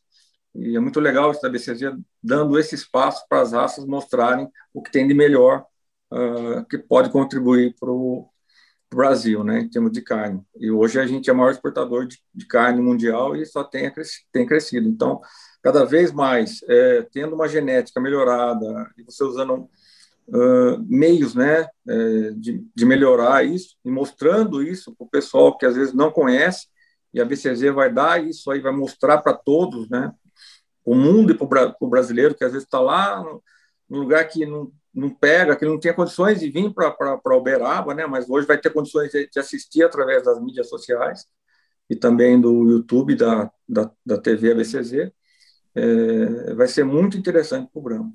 e 0.55 0.77
é 0.77 0.79
muito 0.79 1.01
legal 1.01 1.31
esse 1.31 1.41
da 1.41 1.49
BCZ 1.49 1.97
dando 2.23 2.57
esse 2.57 2.75
espaço 2.75 3.25
para 3.27 3.41
as 3.41 3.51
raças 3.51 3.85
mostrarem 3.85 4.49
o 4.73 4.81
que 4.81 4.89
tem 4.89 5.05
de 5.05 5.13
melhor 5.13 5.65
uh, 6.13 6.63
que 6.69 6.77
pode 6.77 7.09
contribuir 7.09 7.75
para 7.77 7.91
o 7.91 8.29
Brasil, 8.89 9.43
né, 9.43 9.59
em 9.59 9.69
termos 9.69 9.91
de 9.91 10.01
carne. 10.01 10.41
E 10.55 10.71
hoje 10.71 10.97
a 10.97 11.05
gente 11.05 11.29
é 11.29 11.33
o 11.33 11.35
maior 11.35 11.51
exportador 11.51 12.07
de, 12.07 12.17
de 12.33 12.47
carne 12.47 12.81
mundial 12.81 13.35
e 13.35 13.45
só 13.45 13.65
tem, 13.65 13.91
tem 14.31 14.45
crescido. 14.45 14.87
Então, 14.87 15.19
cada 15.61 15.83
vez 15.83 16.09
mais, 16.13 16.61
é, 16.69 17.01
tendo 17.11 17.35
uma 17.35 17.49
genética 17.49 17.99
melhorada 17.99 18.89
e 18.97 19.03
você 19.03 19.25
usando 19.25 19.69
uh, 20.29 20.85
meios 20.87 21.35
né, 21.35 21.67
de, 22.35 22.63
de, 22.75 22.85
melhorar 22.85 23.45
isso 23.45 23.75
e 23.83 23.89
mostrando 23.89 24.61
isso 24.61 24.95
para 24.95 25.05
o 25.05 25.09
pessoal 25.09 25.57
que 25.57 25.65
às 25.65 25.75
vezes 25.75 25.93
não 25.93 26.11
conhece, 26.11 26.67
e 27.13 27.21
a 27.21 27.25
BCZ 27.25 27.73
vai 27.73 27.91
dar 27.91 28.23
isso 28.23 28.51
aí, 28.51 28.59
vai 28.59 28.71
mostrar 28.71 29.19
para 29.19 29.33
todos, 29.33 29.89
né, 29.89 30.11
o 30.85 30.95
mundo 30.95 31.31
e 31.31 31.37
para 31.37 31.75
o 31.79 31.87
brasileiro 31.87 32.35
que 32.35 32.43
às 32.43 32.51
vezes 32.51 32.65
está 32.65 32.79
lá 32.79 33.23
no, 33.89 33.99
lugar 33.99 34.25
que 34.27 34.45
não, 34.45 34.71
não 34.93 35.09
pega, 35.09 35.55
que 35.55 35.65
não 35.65 35.79
tem 35.79 35.93
condições 35.93 36.39
de 36.39 36.49
vir 36.49 36.73
para 36.73 37.37
Uberaba, 37.37 37.93
né, 37.93 38.05
mas 38.05 38.29
hoje 38.29 38.47
vai 38.47 38.57
ter 38.57 38.71
condições 38.71 39.11
de, 39.11 39.29
de 39.29 39.39
assistir 39.39 39.83
através 39.83 40.23
das 40.23 40.39
mídias 40.41 40.69
sociais 40.69 41.25
e 41.89 41.95
também 41.95 42.39
do 42.39 42.69
YouTube, 42.69 43.15
da, 43.15 43.51
da, 43.67 43.91
da 44.05 44.17
TV 44.17 44.51
ABCZ. 44.51 45.11
é, 45.75 46.53
vai 46.53 46.67
ser 46.67 46.83
muito 46.83 47.17
interessante 47.17 47.69
para 47.71 47.79
o 47.79 47.83
Brahma. 47.83 48.13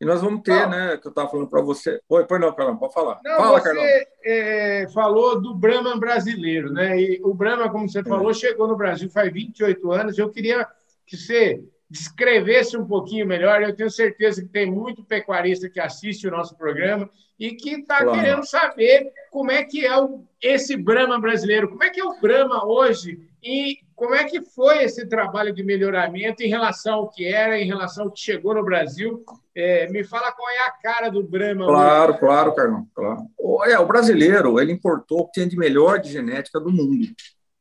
E 0.00 0.04
nós 0.04 0.22
vamos 0.22 0.42
ter, 0.42 0.52
não. 0.52 0.70
né, 0.70 0.96
que 0.96 1.08
eu 1.08 1.10
estava 1.10 1.28
falando 1.28 1.48
para 1.48 1.60
você. 1.60 2.00
Oi, 2.08 2.24
pois 2.24 2.40
não, 2.40 2.54
Carlão, 2.54 2.76
pode 2.76 2.94
falar. 2.94 3.20
Não, 3.24 3.36
Fala, 3.36 3.60
você 3.60 4.08
é, 4.24 4.88
falou 4.94 5.40
do 5.40 5.54
Brahma 5.54 5.96
brasileiro, 5.98 6.72
né? 6.72 7.00
E 7.00 7.20
o 7.24 7.34
Brahma, 7.34 7.68
como 7.68 7.88
você 7.88 7.98
é. 7.98 8.04
falou, 8.04 8.32
chegou 8.32 8.68
no 8.68 8.76
Brasil 8.76 9.10
faz 9.10 9.32
28 9.32 9.90
anos. 9.90 10.16
Eu 10.16 10.30
queria 10.30 10.66
que 11.04 11.16
você 11.16 11.64
descrevesse 11.90 12.76
um 12.76 12.86
pouquinho 12.86 13.26
melhor. 13.26 13.60
Eu 13.60 13.74
tenho 13.74 13.90
certeza 13.90 14.40
que 14.40 14.48
tem 14.48 14.70
muito 14.70 15.02
pecuarista 15.02 15.68
que 15.68 15.80
assiste 15.80 16.28
o 16.28 16.30
nosso 16.30 16.56
programa 16.56 17.10
e 17.38 17.52
que 17.52 17.70
está 17.70 17.98
claro. 17.98 18.12
querendo 18.12 18.44
saber 18.44 19.12
como 19.32 19.50
é 19.50 19.64
que 19.64 19.84
é 19.84 20.00
o, 20.00 20.24
esse 20.40 20.76
Brahma 20.76 21.20
brasileiro, 21.20 21.68
como 21.68 21.82
é 21.82 21.90
que 21.90 22.00
é 22.00 22.04
o 22.04 22.20
Brahma 22.20 22.64
hoje 22.64 23.28
e 23.42 23.78
como 23.98 24.14
é 24.14 24.24
que 24.24 24.40
foi 24.40 24.84
esse 24.84 25.04
trabalho 25.06 25.52
de 25.52 25.64
melhoramento 25.64 26.40
em 26.40 26.48
relação 26.48 26.94
ao 26.94 27.10
que 27.10 27.26
era, 27.26 27.58
em 27.58 27.66
relação 27.66 28.04
ao 28.04 28.12
que 28.12 28.20
chegou 28.20 28.54
no 28.54 28.64
Brasil. 28.64 29.24
É, 29.52 29.88
me 29.90 30.04
fala 30.04 30.30
qual 30.30 30.48
é 30.48 30.68
a 30.68 30.70
cara 30.70 31.10
do 31.10 31.20
Brahma. 31.20 31.66
Claro, 31.66 32.12
hoje. 32.12 32.20
claro, 32.20 32.54
Carlão, 32.54 32.88
claro. 32.94 33.26
O, 33.36 33.64
é, 33.64 33.76
o 33.76 33.86
brasileiro, 33.86 34.60
ele 34.60 34.72
importou 34.72 35.22
o 35.22 35.26
que 35.26 35.32
tinha 35.32 35.48
de 35.48 35.56
melhor 35.56 35.98
de 35.98 36.12
genética 36.12 36.60
do 36.60 36.70
mundo. 36.70 37.08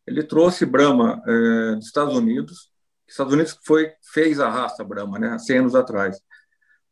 Ele 0.06 0.22
trouxe 0.22 0.64
Brahma 0.64 1.24
é, 1.26 1.76
dos 1.76 1.88
Estados 1.88 2.16
Unidos, 2.16 2.72
Estados 3.08 3.34
Unidos 3.34 3.58
foi, 3.66 3.94
fez 4.14 4.40
a 4.40 4.48
raça 4.48 4.84
Brahma, 4.84 5.18
né, 5.18 5.40
100 5.40 5.58
anos 5.58 5.76
atrás. 5.76 6.22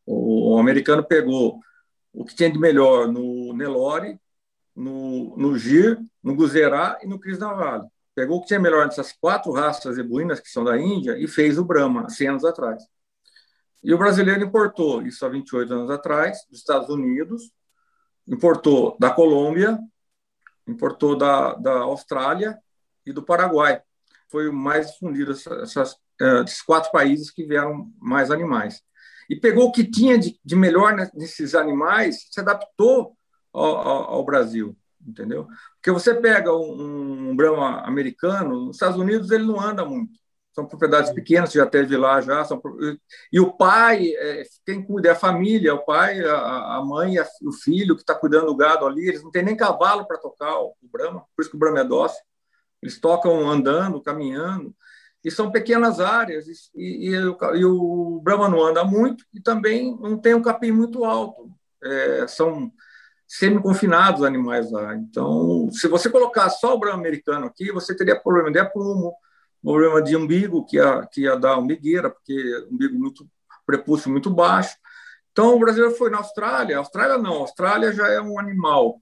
O, 0.07 0.55
o 0.55 0.59
americano 0.59 1.03
pegou 1.03 1.59
o 2.11 2.25
que 2.25 2.33
tinha 2.33 2.49
de 2.49 2.57
melhor 2.57 3.07
no 3.07 3.53
Nelore, 3.53 4.19
no, 4.75 5.37
no 5.37 5.55
Gir, 5.55 5.99
no 6.23 6.35
Guzerá 6.35 6.97
e 7.03 7.07
no 7.07 7.19
Cris 7.19 7.37
Navalho. 7.37 7.85
Pegou 8.15 8.37
o 8.37 8.41
que 8.41 8.47
tinha 8.47 8.59
melhor 8.59 8.85
nessas 8.85 9.11
quatro 9.11 9.51
raças 9.51 9.97
ebuínas 9.97 10.39
que 10.39 10.49
são 10.49 10.63
da 10.63 10.79
Índia 10.79 11.17
e 11.19 11.27
fez 11.27 11.57
o 11.57 11.65
Brahma, 11.65 12.09
100 12.09 12.27
anos 12.29 12.45
atrás. 12.45 12.83
E 13.83 13.93
o 13.93 13.97
brasileiro 13.97 14.43
importou 14.43 15.03
isso 15.03 15.25
há 15.25 15.29
28 15.29 15.73
anos 15.73 15.91
atrás, 15.91 16.39
dos 16.49 16.59
Estados 16.59 16.89
Unidos, 16.89 17.51
importou 18.27 18.97
da 18.99 19.11
Colômbia, 19.11 19.77
importou 20.67 21.15
da, 21.15 21.53
da 21.55 21.79
Austrália 21.81 22.57
e 23.05 23.13
do 23.13 23.21
Paraguai. 23.21 23.81
Foi 24.29 24.49
o 24.49 24.53
mais 24.53 24.91
difundido 24.91 25.31
essas, 25.31 25.95
é, 26.19 26.41
esses 26.41 26.61
quatro 26.61 26.91
países 26.91 27.29
que 27.29 27.45
vieram 27.45 27.91
mais 27.99 28.31
animais. 28.31 28.81
E 29.29 29.35
pegou 29.35 29.65
o 29.65 29.71
que 29.71 29.83
tinha 29.83 30.17
de, 30.17 30.39
de 30.43 30.55
melhor 30.55 30.95
nesses 31.13 31.55
animais, 31.55 32.27
se 32.31 32.39
adaptou 32.39 33.17
ao, 33.51 33.75
ao, 33.75 34.03
ao, 34.13 34.25
Brasil, 34.25 34.75
entendeu? 35.05 35.47
Porque 35.75 35.91
você 35.91 36.13
pega 36.13 36.53
um, 36.53 37.29
um 37.29 37.35
Brahma 37.35 37.81
americano, 37.81 38.67
nos 38.67 38.75
Estados 38.75 38.97
Unidos 38.97 39.31
ele 39.31 39.45
não 39.45 39.59
anda 39.59 39.85
muito. 39.85 40.13
São 40.53 40.65
propriedades 40.65 41.11
pequenas, 41.11 41.51
já 41.51 41.65
teve 41.65 41.97
lá 41.97 42.21
já. 42.21 42.43
São, 42.45 42.61
e 43.31 43.39
o 43.39 43.51
pai, 43.51 44.13
é, 44.15 44.43
quem 44.65 44.81
cuida 44.81 45.09
é 45.09 45.11
a 45.11 45.15
família, 45.15 45.75
o 45.75 45.83
pai, 45.83 46.23
a, 46.23 46.77
a 46.77 46.85
mãe, 46.85 47.17
a, 47.17 47.27
o 47.43 47.51
filho 47.51 47.95
que 47.95 48.01
está 48.01 48.15
cuidando 48.15 48.47
do 48.47 48.55
gado 48.55 48.85
ali. 48.85 49.07
Eles 49.07 49.21
não 49.21 49.31
têm 49.31 49.43
nem 49.43 49.57
cavalo 49.57 50.07
para 50.07 50.17
tocar 50.17 50.57
o, 50.59 50.75
o 50.81 50.87
Brahma, 50.89 51.25
por 51.35 51.41
isso 51.41 51.49
que 51.49 51.57
o 51.57 51.59
Brahma 51.59 51.81
é 51.81 51.83
dócil. 51.83 52.21
Eles 52.81 52.99
tocam 52.99 53.49
andando, 53.49 54.01
caminhando 54.01 54.73
e 55.25 55.31
são 55.31 55.51
pequenas 55.51 55.99
áreas, 55.99 56.45
e, 56.75 57.09
e, 57.09 57.09
e, 57.09 57.65
o 57.65 58.21
Brahma 58.23 58.47
não 58.47 58.63
anda 58.63 58.83
muito, 58.83 59.25
e 59.33 59.41
também 59.41 59.97
não 59.99 60.19
tem 60.19 60.35
um 60.35 60.41
capim 60.41 60.69
muito 60.71 61.03
alto. 61.03 61.51
É, 61.83 62.27
são 62.27 62.71
semi-confinados 63.27 64.23
animais 64.23 64.71
lá. 64.71 64.95
Então, 64.95 65.69
se 65.71 65.87
você 65.87 66.09
colocar 66.09 66.49
só 66.49 66.75
o 66.75 66.79
Brahma 66.79 66.99
americano 66.99 67.47
aqui, 67.47 67.71
você 67.71 67.95
teria 67.95 68.19
problema 68.19 68.51
de 68.51 68.59
aprumo, 68.59 69.13
problema 69.61 70.01
de 70.01 70.15
umbigo, 70.15 70.65
que 70.65 70.77
ia, 70.77 71.07
que 71.11 71.21
ia 71.21 71.35
dar 71.35 71.57
umbigueira, 71.57 72.09
porque 72.09 72.33
umbigo 72.71 72.97
muito, 72.97 73.27
prepúcio 73.65 74.11
muito 74.11 74.29
baixo. 74.29 74.75
Então, 75.31 75.55
o 75.55 75.59
brasileiro 75.59 75.95
foi 75.95 76.09
na 76.09 76.19
Austrália. 76.19 76.77
Austrália 76.77 77.17
não, 77.17 77.33
Austrália 77.33 77.91
já 77.91 78.07
é 78.07 78.21
um 78.21 78.39
animal, 78.39 79.01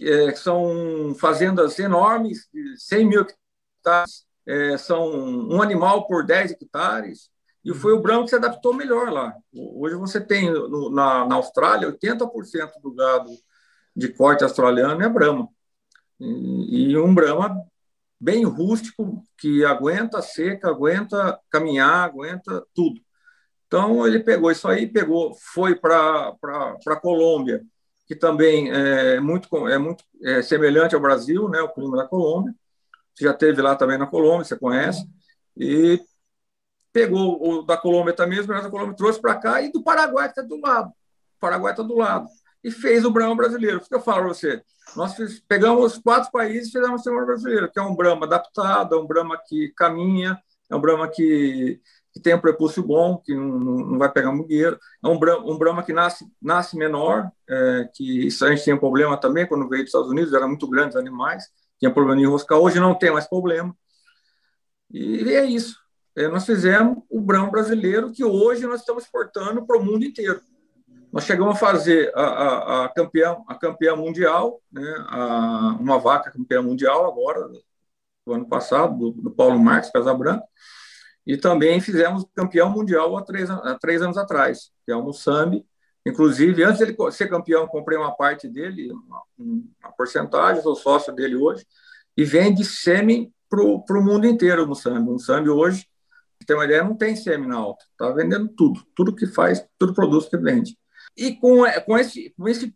é, 0.00 0.34
são 0.34 1.14
fazendas 1.18 1.78
enormes, 1.78 2.48
de 2.52 2.76
100 2.78 3.06
mil 3.06 3.22
hectares, 3.22 4.26
é, 4.46 4.78
são 4.78 5.10
um 5.10 5.60
animal 5.60 6.06
por 6.06 6.24
10 6.24 6.52
hectares, 6.52 7.30
e 7.64 7.74
foi 7.74 7.92
o 7.92 8.00
branco 8.00 8.24
que 8.24 8.30
se 8.30 8.36
adaptou 8.36 8.72
melhor 8.72 9.10
lá. 9.12 9.34
Hoje 9.52 9.94
você 9.96 10.20
tem 10.20 10.50
no, 10.50 10.90
na, 10.90 11.26
na 11.26 11.34
Austrália 11.34 11.88
80% 11.92 12.80
do 12.80 12.94
gado 12.94 13.30
de 13.98 14.08
corte 14.12 14.44
australiano 14.44 15.02
é 15.02 15.08
Brahma. 15.08 15.48
E, 16.20 16.92
e, 16.92 16.96
um 16.96 17.12
Brahma 17.12 17.60
bem 18.20 18.44
rústico, 18.44 19.24
que 19.36 19.64
aguenta 19.64 20.22
seca, 20.22 20.68
aguenta 20.68 21.38
caminhar, 21.50 22.04
aguenta 22.04 22.64
tudo. 22.72 23.00
Então 23.66 24.06
ele 24.06 24.20
pegou 24.20 24.52
isso 24.52 24.68
aí, 24.68 24.86
pegou, 24.86 25.34
foi 25.52 25.74
para 25.74 26.32
a 26.86 26.96
Colômbia, 26.96 27.64
que 28.06 28.14
também 28.14 28.70
é 28.70 29.18
muito, 29.20 29.48
é 29.68 29.78
muito 29.78 30.04
é 30.22 30.42
semelhante 30.42 30.94
ao 30.94 31.00
Brasil, 31.00 31.48
né, 31.48 31.60
o 31.60 31.68
clima 31.68 31.96
da 31.96 32.06
Colômbia, 32.06 32.54
você 33.14 33.24
já 33.24 33.34
teve 33.34 33.60
lá 33.60 33.74
também 33.74 33.98
na 33.98 34.06
Colômbia, 34.06 34.44
você 34.44 34.56
conhece, 34.56 35.04
e 35.56 36.00
pegou 36.92 37.38
o 37.46 37.62
da 37.62 37.76
Colômbia 37.76 38.14
também, 38.14 38.38
os 38.38 38.46
melhores 38.46 38.64
da 38.64 38.70
Colômbia 38.70 38.96
trouxe 38.96 39.20
para 39.20 39.36
cá, 39.36 39.60
e 39.60 39.70
do 39.70 39.82
Paraguai, 39.82 40.32
que 40.32 40.40
está 40.40 40.42
do 40.42 40.60
lado. 40.60 40.88
O 40.88 41.40
Paraguai 41.40 41.72
está 41.72 41.82
do 41.82 41.96
lado. 41.96 42.28
E 42.62 42.70
fez 42.70 43.04
o 43.04 43.10
Brahma 43.10 43.36
brasileiro. 43.36 43.78
O 43.78 43.80
que 43.80 43.94
eu 43.94 44.00
falo 44.00 44.24
para 44.24 44.28
você? 44.28 44.62
Nós 44.96 45.14
pegamos 45.46 45.98
quatro 45.98 46.30
países 46.30 46.68
e 46.68 46.72
fizemos 46.72 47.02
o 47.02 47.04
Brahma 47.04 47.26
brasileiro, 47.26 47.70
que 47.70 47.78
é 47.78 47.82
um 47.82 47.94
Brahma 47.94 48.26
adaptado, 48.26 48.94
é 48.94 48.98
um 48.98 49.06
Brahma 49.06 49.40
que 49.46 49.72
caminha, 49.76 50.38
é 50.70 50.74
um 50.74 50.80
Brahma 50.80 51.08
que, 51.08 51.80
que 52.12 52.20
tem 52.20 52.34
um 52.34 52.40
prepúcio 52.40 52.82
bom, 52.82 53.18
que 53.18 53.34
não, 53.34 53.58
não 53.58 53.98
vai 53.98 54.10
pegar 54.10 54.32
mugueiro. 54.32 54.78
É 55.04 55.08
um 55.08 55.18
Brahma, 55.18 55.50
um 55.50 55.58
Brahma 55.58 55.82
que 55.82 55.92
nasce, 55.92 56.26
nasce 56.40 56.76
menor, 56.76 57.30
é, 57.48 57.88
que 57.94 58.26
isso 58.26 58.44
a 58.44 58.50
gente 58.50 58.64
tinha 58.64 58.76
um 58.76 58.80
problema 58.80 59.16
também 59.16 59.46
quando 59.46 59.68
veio 59.68 59.82
dos 59.82 59.90
Estados 59.90 60.10
Unidos, 60.10 60.32
eram 60.32 60.48
muito 60.48 60.68
grandes 60.68 60.96
animais 60.96 61.44
tinha 61.78 61.92
problema 61.92 62.16
de 62.16 62.24
enroscar, 62.24 62.58
hoje 62.58 62.80
não 62.80 62.94
tem 62.94 63.10
mais 63.10 63.26
problema. 63.26 63.74
E 64.90 65.32
é 65.32 65.44
isso. 65.44 65.78
É, 66.16 66.26
nós 66.28 66.44
fizemos 66.44 66.98
o 67.08 67.20
brão 67.20 67.50
brasileiro 67.50 68.10
que 68.10 68.24
hoje 68.24 68.66
nós 68.66 68.80
estamos 68.80 69.04
exportando 69.04 69.64
para 69.64 69.78
o 69.78 69.84
mundo 69.84 70.04
inteiro. 70.04 70.40
Nós 71.18 71.24
chegamos 71.24 71.56
a 71.56 71.58
fazer 71.58 72.12
a, 72.14 72.22
a, 72.22 72.84
a 72.84 72.88
campeã, 72.90 73.36
a 73.48 73.54
campeã 73.56 73.96
mundial, 73.96 74.62
né, 74.70 75.04
a, 75.08 75.76
uma 75.80 75.98
vaca 75.98 76.30
campeã 76.30 76.62
mundial 76.62 77.10
agora, 77.10 77.48
do 78.24 78.32
ano 78.32 78.48
passado, 78.48 78.96
do, 78.96 79.10
do 79.22 79.28
Paulo 79.28 79.58
Marques 79.58 79.90
Casabranca, 79.90 80.44
e 81.26 81.36
também 81.36 81.80
fizemos 81.80 82.24
campeão 82.36 82.70
mundial 82.70 83.16
há 83.16 83.22
três, 83.24 83.50
há 83.50 83.76
três 83.80 84.00
anos 84.00 84.16
atrás, 84.16 84.70
que 84.86 84.92
é 84.92 84.96
o 84.96 85.02
Musambi, 85.02 85.66
Inclusive, 86.06 86.62
antes 86.62 86.78
dele 86.78 86.96
ser 87.10 87.28
campeão, 87.28 87.66
comprei 87.66 87.98
uma 87.98 88.16
parte 88.16 88.48
dele, 88.48 88.92
uma, 88.92 89.22
uma 89.36 89.92
porcentagem, 89.96 90.62
sou 90.62 90.76
sócio 90.76 91.12
dele 91.12 91.34
hoje, 91.34 91.66
e 92.16 92.24
vende 92.24 92.64
sêmen 92.64 93.34
para 93.50 93.60
o 93.60 94.04
mundo 94.04 94.24
inteiro 94.24 94.64
no 94.64 94.76
Sambi. 94.76 95.10
O 95.10 95.18
Sambi 95.18 95.50
hoje, 95.50 95.84
tem 96.46 96.56
uma 96.56 96.64
ideia, 96.64 96.84
não 96.84 96.96
tem 96.96 97.16
sêmen 97.16 97.48
na 97.48 97.56
alta, 97.56 97.84
está 97.90 98.08
vendendo 98.12 98.48
tudo, 98.56 98.86
tudo 98.94 99.16
que 99.16 99.26
faz, 99.26 99.66
todo 99.76 99.92
produto 99.92 100.30
que 100.30 100.36
vende. 100.36 100.78
E 101.18 101.34
com, 101.34 101.64
com 101.84 101.98
esse, 101.98 102.32
com 102.38 102.48
esse 102.48 102.66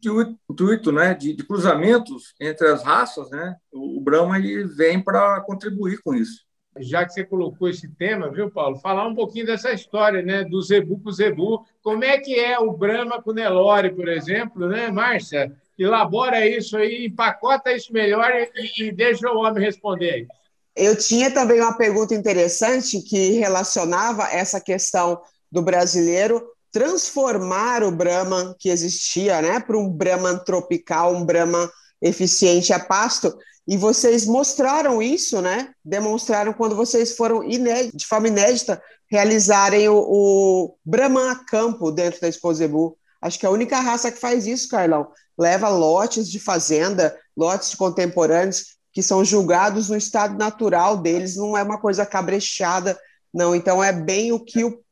intuito 0.51 0.91
né, 0.91 1.15
de, 1.15 1.33
de 1.33 1.45
cruzamentos 1.45 2.35
entre 2.41 2.67
as 2.67 2.83
raças, 2.83 3.31
né, 3.31 3.57
o, 3.73 3.99
o 3.99 4.01
Brahma 4.01 4.37
ele 4.37 4.65
vem 4.65 5.01
para 5.01 5.41
contribuir 5.43 6.03
com 6.03 6.13
isso 6.13 6.45
já 6.79 7.05
que 7.05 7.13
você 7.13 7.25
colocou 7.25 7.69
esse 7.69 7.89
tema, 7.89 8.31
viu, 8.31 8.51
Paulo, 8.51 8.79
falar 8.79 9.07
um 9.07 9.15
pouquinho 9.15 9.47
dessa 9.47 9.73
história, 9.73 10.23
né, 10.23 10.45
do 10.45 10.61
Zebu 10.63 10.99
com 11.01 11.11
Zebu. 11.11 11.67
Como 11.83 12.03
é 12.05 12.19
que 12.19 12.39
é 12.39 12.59
o 12.59 12.73
Brahma 12.73 13.23
com 13.23 13.33
Nelore, 13.33 13.95
por 13.95 14.09
exemplo, 14.09 14.69
né, 14.69 14.91
Márcia? 14.91 15.53
Elabora 15.79 16.47
isso 16.47 16.77
aí, 16.77 17.07
empacota 17.07 17.73
isso 17.73 17.93
melhor 17.93 18.31
e, 18.31 18.85
e 18.85 18.93
deixa 18.93 19.31
o 19.31 19.39
homem 19.39 19.63
responder. 19.63 20.27
Eu 20.75 20.97
tinha 20.97 21.31
também 21.31 21.61
uma 21.61 21.77
pergunta 21.77 22.15
interessante 22.15 23.03
que 23.03 23.33
relacionava 23.33 24.25
essa 24.25 24.61
questão 24.61 25.21
do 25.51 25.61
brasileiro 25.61 26.43
transformar 26.73 27.85
o 27.85 27.93
Brahman 27.93 28.55
que 28.59 28.71
existia, 28.71 29.43
né, 29.43 29.61
para 29.61 29.79
um 29.79 29.89
Brahman 29.89 30.39
tropical, 30.39 31.15
um 31.15 31.25
Brahman 31.25 31.69
eficiente 32.01 32.73
a 32.73 32.81
pasto. 32.81 33.37
E 33.69 33.77
vocês 33.77 34.27
mostraram 34.27 35.01
isso, 35.01 35.41
né? 35.41 35.71
Demonstraram 35.85 36.53
quando 36.53 36.75
vocês 36.75 37.15
foram 37.15 37.47
de 37.49 38.07
forma 38.07 38.27
inédita 38.27 38.83
realizarem 39.09 39.89
o, 39.89 39.99
o 39.99 40.77
Brahman 40.85 41.31
a 41.31 41.37
campo 41.45 41.93
dentro 41.93 42.21
da 42.21 42.29
Exposebu. 42.29 42.97
Acho 43.21 43.39
que 43.39 43.47
é 43.47 43.49
a 43.49 43.53
única 43.53 43.79
raça 43.79 44.11
que 44.11 44.19
faz 44.19 44.47
isso, 44.47 44.69
Carlão. 44.69 45.09
Leva 45.39 45.69
lotes 45.69 46.29
de 46.29 46.41
fazenda, 46.41 47.17
lotes 47.37 47.75
contemporâneos 47.75 48.77
que 48.93 49.03
são 49.03 49.25
julgados 49.25 49.89
no 49.89 49.97
estado 49.97 50.37
natural 50.37 50.97
deles, 50.97 51.37
não 51.37 51.57
é 51.57 51.63
uma 51.63 51.81
coisa 51.81 52.05
cabrechada, 52.05 52.99
não. 53.33 53.55
Então 53.55 53.83
é 53.83 53.93
bem 53.93 54.33
o 54.33 54.41
que 54.41 54.65
o 54.65 54.83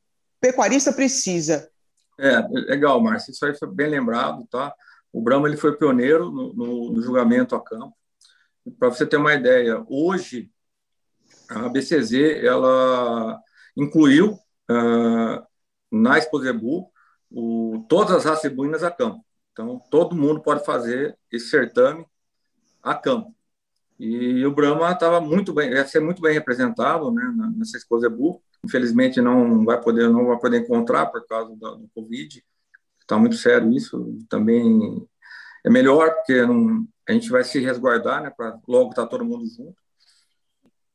pecuarista 0.41 0.93
precisa. 0.93 1.70
É, 2.21 2.47
legal, 2.49 3.01
Márcio, 3.01 3.33
isso 3.33 3.45
aí 3.47 3.55
foi 3.55 3.69
bem 3.69 3.89
lembrado, 3.89 4.47
tá? 4.51 4.75
O 5.13 5.23
Brahma 5.23 5.49
ele 5.49 5.57
foi 5.57 5.77
pioneiro 5.77 6.31
no, 6.31 6.53
no, 6.53 6.93
no 6.93 7.03
julgamento 7.03 7.55
a 7.55 7.63
campo. 7.63 7.97
Para 8.79 8.91
você 8.91 9.07
ter 9.07 9.17
uma 9.17 9.35
ideia, 9.35 9.85
hoje 9.89 10.51
a 11.49 11.69
BCZ 11.69 12.45
ela 12.45 13.41
incluiu 13.77 14.39
uh, 14.71 15.47
na 15.91 16.19
Exposebu 16.19 16.91
o, 17.31 17.85
todas 17.89 18.15
as 18.17 18.25
raças 18.25 18.53
buínas 18.53 18.83
a 18.83 18.91
campo. 18.91 19.25
Então, 19.53 19.81
todo 19.91 20.17
mundo 20.17 20.41
pode 20.41 20.65
fazer 20.65 21.17
esse 21.31 21.49
certame 21.49 22.07
a 22.83 22.95
campo. 22.95 23.35
E 23.99 24.45
o 24.47 24.55
Brahma 24.55 24.93
estava 24.93 25.21
muito 25.21 25.53
bem, 25.53 25.73
ia 25.73 25.87
ser 25.87 26.01
muito 26.01 26.23
bem 26.23 26.33
representado 26.33 27.11
né, 27.13 27.23
nessa 27.57 27.77
Exposebu. 27.77 28.43
Infelizmente, 28.65 29.21
não 29.21 29.65
vai 29.65 29.81
poder, 29.81 30.09
não 30.11 30.27
vai 30.27 30.39
poder 30.39 30.61
encontrar 30.61 31.07
por 31.07 31.27
causa 31.27 31.55
do, 31.57 31.77
do 31.77 31.89
Covid. 31.95 32.45
Está 33.01 33.19
muito 33.19 33.37
sério 33.37 33.73
isso. 33.73 34.19
Também 34.29 35.07
é 35.65 35.71
melhor, 35.71 36.15
porque 36.15 36.45
não, 36.47 36.87
a 37.09 37.13
gente 37.13 37.31
vai 37.31 37.43
se 37.45 37.59
resguardar, 37.59 38.23
né, 38.23 38.31
para 38.31 38.59
logo 38.69 38.91
estar 38.91 39.03
tá 39.03 39.09
todo 39.09 39.25
mundo 39.25 39.47
junto. 39.47 39.77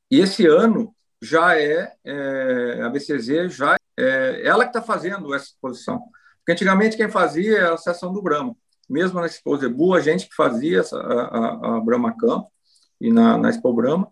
E 0.09 0.19
esse 0.19 0.45
ano 0.45 0.95
já 1.21 1.57
é, 1.59 1.93
é 2.03 2.81
a 2.83 2.89
BCZ 2.89 3.53
já 3.53 3.75
é 3.97 4.45
ela 4.45 4.63
que 4.63 4.69
está 4.69 4.81
fazendo 4.81 5.33
essa 5.33 5.45
exposição. 5.45 5.99
Porque 6.39 6.51
antigamente 6.51 6.97
quem 6.97 7.09
fazia 7.09 7.57
era 7.57 7.73
a 7.73 7.77
seção 7.77 8.13
do 8.13 8.21
Brahma. 8.21 8.55
Mesmo 8.89 9.19
na 9.19 9.25
Expo 9.25 9.57
Zebu, 9.57 9.95
a 9.95 9.99
gente 9.99 10.27
que 10.27 10.35
fazia 10.35 10.79
essa, 10.79 10.97
a, 10.97 11.73
a, 11.73 11.77
a 11.77 11.79
Brahma 11.79 12.15
Campo 12.15 12.51
e 13.01 13.11
na, 13.11 13.37
na 13.37 13.49
Expo 13.49 13.73
Brahma. 13.73 14.07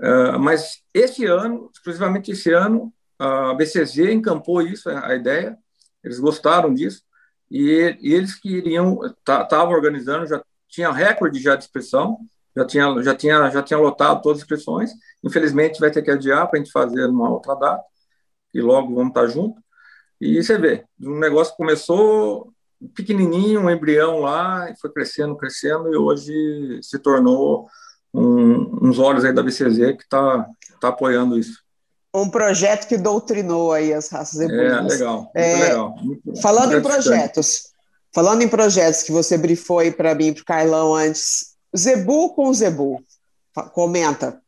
Uh, 0.00 0.38
mas 0.38 0.82
esse 0.94 1.24
ano, 1.24 1.70
exclusivamente 1.72 2.30
esse 2.30 2.52
ano, 2.52 2.92
a 3.18 3.52
BCZ 3.54 4.12
encampou 4.12 4.62
isso, 4.62 4.88
a 4.88 5.14
ideia, 5.14 5.58
eles 6.04 6.20
gostaram 6.20 6.72
disso, 6.72 7.02
e, 7.50 7.96
e 8.00 8.14
eles 8.14 8.34
queriam, 8.34 9.00
estavam 9.04 9.70
organizando, 9.70 10.26
já 10.26 10.42
tinha 10.68 10.92
recorde 10.92 11.40
já 11.40 11.56
de 11.56 11.64
inscrição, 11.64 12.18
já 12.56 12.64
tinha, 12.64 13.02
já 13.02 13.14
tinha, 13.14 13.50
já 13.50 13.62
tinha 13.62 13.78
lotado 13.78 14.22
todas 14.22 14.38
as 14.38 14.44
inscrições, 14.44 14.92
infelizmente 15.24 15.80
vai 15.80 15.90
ter 15.90 16.02
que 16.02 16.10
adiar 16.10 16.46
para 16.48 16.58
a 16.58 16.62
gente 16.62 16.72
fazer 16.72 17.08
numa 17.08 17.30
outra 17.30 17.54
data, 17.56 17.82
e 18.54 18.60
logo 18.60 18.94
vamos 18.94 19.08
estar 19.08 19.26
juntos, 19.26 19.60
e 20.20 20.42
você 20.42 20.58
vê, 20.58 20.84
um 21.00 21.18
negócio 21.18 21.56
começou 21.56 22.52
pequenininho, 22.94 23.62
um 23.62 23.70
embrião 23.70 24.20
lá, 24.20 24.70
e 24.70 24.78
foi 24.78 24.92
crescendo, 24.92 25.36
crescendo, 25.36 25.92
e 25.92 25.96
hoje 25.96 26.80
se 26.82 26.98
tornou 26.98 27.68
um, 28.12 28.88
uns 28.88 28.98
olhos 28.98 29.24
aí 29.24 29.32
da 29.32 29.42
BCZ 29.42 29.96
que 29.96 30.02
está 30.02 30.46
tá 30.80 30.88
apoiando 30.88 31.38
isso. 31.38 31.62
Um 32.14 32.30
projeto 32.30 32.88
que 32.88 32.96
doutrinou 32.96 33.72
aí 33.72 33.92
as 33.92 34.08
raças 34.08 34.40
ebuínas. 34.40 34.94
É, 34.94 34.96
legal, 34.96 35.20
muito 35.20 35.30
é, 35.34 35.56
legal. 35.56 35.96
Muito, 36.02 36.40
falando 36.40 36.72
muito 36.72 36.78
em 36.78 36.82
projetos, 36.82 37.72
falando 38.14 38.42
em 38.42 38.48
projetos 38.48 39.02
que 39.02 39.12
você 39.12 39.36
brifou 39.36 39.80
aí 39.80 39.92
para 39.92 40.14
mim, 40.14 40.32
para 40.32 40.42
o 40.42 40.44
Carlão 40.44 40.94
antes, 40.94 41.54
Zebu 41.76 42.34
com 42.34 42.52
Zebu, 42.52 43.02
comenta. 43.72 44.40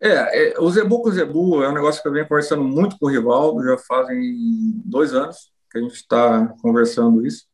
É, 0.00 0.52
é, 0.52 0.60
o 0.60 0.70
Zebu 0.70 1.02
com 1.02 1.10
Zebu 1.10 1.62
é 1.62 1.68
um 1.68 1.74
negócio 1.74 2.00
que 2.00 2.06
eu 2.06 2.12
venho 2.12 2.28
conversando 2.28 2.62
muito 2.62 2.96
com 2.98 3.06
o 3.06 3.10
Rivaldo, 3.10 3.64
já 3.64 3.76
fazem 3.78 4.20
dois 4.84 5.12
anos 5.14 5.50
que 5.70 5.78
a 5.78 5.80
gente 5.82 5.94
está 5.94 6.46
conversando 6.62 7.26
isso, 7.26 7.46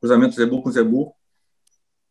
cruzamento 0.00 0.34
Zebu 0.34 0.62
com 0.62 0.70
Zebu, 0.70 1.14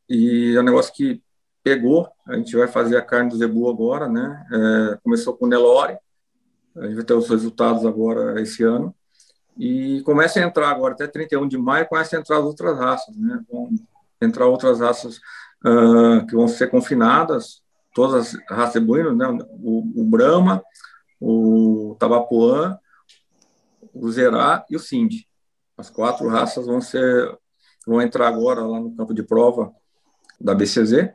e 0.09 0.55
é 0.55 0.59
um 0.59 0.63
negócio 0.63 0.93
que 0.93 1.21
pegou, 1.65 2.07
a 2.27 2.36
gente 2.36 2.55
vai 2.55 2.67
fazer 2.67 2.95
a 2.95 3.01
carne 3.01 3.31
do 3.31 3.38
Zebu 3.38 3.67
agora, 3.67 4.07
né, 4.07 4.45
é, 4.53 5.00
começou 5.03 5.36
com 5.36 5.48
Nelore, 5.48 5.98
a 6.77 6.84
gente 6.86 6.93
vai 6.93 7.03
ter 7.03 7.15
os 7.15 7.27
resultados 7.27 7.84
agora 7.88 8.39
esse 8.39 8.62
ano, 8.62 8.93
e 9.57 10.03
começa 10.03 10.39
a 10.39 10.43
entrar 10.43 10.69
agora, 10.69 10.93
até 10.93 11.07
31 11.07 11.48
de 11.48 11.57
maio, 11.57 11.88
começa 11.88 12.15
a 12.15 12.19
entrar 12.19 12.38
as 12.38 12.43
outras 12.43 12.77
raças, 12.77 13.17
né, 13.17 13.43
vão 13.51 13.72
entrar 14.22 14.45
outras 14.45 14.79
raças 14.79 15.17
uh, 15.65 16.24
que 16.27 16.36
vão 16.36 16.48
ser 16.48 16.69
confinadas, 16.69 17.63
todas 17.95 18.36
as 18.36 18.41
raças 18.48 18.75
ebuínas, 18.75 19.17
né? 19.17 19.25
o, 19.60 20.01
o 20.01 20.05
Brahma, 20.05 20.63
o 21.19 21.95
Tabapuã, 22.00 22.77
o 23.92 24.11
Zerá 24.11 24.63
e 24.70 24.75
o 24.75 24.79
Cindy. 24.79 25.27
As 25.77 25.90
quatro 25.90 26.27
raças 26.27 26.68
vão 26.68 26.79
ser 26.79 27.35
vão 27.87 28.01
entrar 28.01 28.27
agora 28.27 28.61
lá 28.61 28.79
no 28.79 28.96
campo 28.96 29.13
de 29.13 29.24
prova 29.24 29.72
da 30.40 30.55
BCZ, 30.55 31.13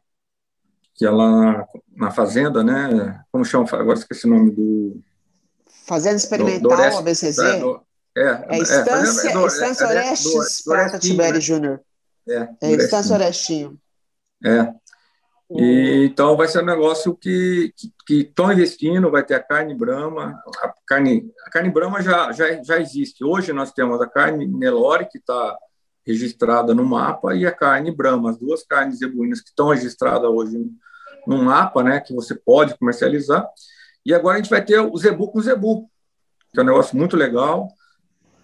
que 0.94 1.06
é 1.06 1.10
lá 1.10 1.66
na, 1.96 2.10
fazenda, 2.10 2.62
né? 2.62 3.22
Como 3.32 3.44
chama? 3.44 3.66
Agora 3.72 3.98
esqueci 3.98 4.26
o 4.26 4.30
nome 4.30 4.50
do 4.50 5.00
Fazenda 5.86 6.16
Experimental, 6.16 6.60
do, 6.60 6.68
do 6.68 6.74
Orestes, 6.74 6.98
a 6.98 7.02
BCZ. 7.02 7.38
É, 7.38 7.58
do, 7.60 7.82
é, 8.16 8.46
é, 8.48 8.58
Estância, 8.58 9.28
é, 9.28 9.46
Estância 9.46 9.88
Orestes 9.88 10.62
Prata 10.62 10.98
Tibério 10.98 11.40
Júnior. 11.40 11.80
É, 12.28 12.48
é 12.62 12.72
Estância 12.72 13.14
Orestinho. 13.14 13.78
É, 14.44 14.72
e, 15.50 16.06
então 16.06 16.36
vai 16.36 16.46
ser 16.46 16.62
um 16.62 16.66
negócio 16.66 17.14
que 17.14 17.72
estão 18.08 18.52
investindo, 18.52 19.10
vai 19.10 19.24
ter 19.24 19.34
a 19.34 19.42
carne 19.42 19.74
Brahma, 19.74 20.40
a 20.62 20.72
carne, 20.86 21.30
a 21.44 21.50
carne 21.50 21.70
Brahma 21.70 22.00
já, 22.02 22.30
já, 22.30 22.62
já 22.62 22.78
existe. 22.78 23.24
Hoje 23.24 23.52
nós 23.52 23.72
temos 23.72 24.00
a 24.00 24.06
carne 24.06 24.46
Nelore, 24.46 25.08
que 25.08 25.18
está 25.18 25.56
registrada 26.06 26.74
no 26.74 26.84
mapa, 26.84 27.34
e 27.34 27.46
a 27.46 27.52
carne 27.52 27.94
Brahma, 27.94 28.30
as 28.30 28.38
duas 28.38 28.62
carnes 28.62 28.98
zebuínas 28.98 29.40
que 29.40 29.50
estão 29.50 29.68
registradas 29.68 30.30
hoje 30.30 30.58
no 31.26 31.42
mapa, 31.42 31.82
né, 31.82 32.00
que 32.00 32.14
você 32.14 32.34
pode 32.34 32.76
comercializar. 32.78 33.46
E 34.04 34.14
agora 34.14 34.36
a 34.36 34.40
gente 34.40 34.50
vai 34.50 34.64
ter 34.64 34.80
o 34.80 34.96
Zebu 34.96 35.30
com 35.30 35.40
Zebu, 35.40 35.90
que 36.52 36.58
é 36.58 36.62
um 36.62 36.66
negócio 36.66 36.96
muito 36.96 37.16
legal, 37.16 37.68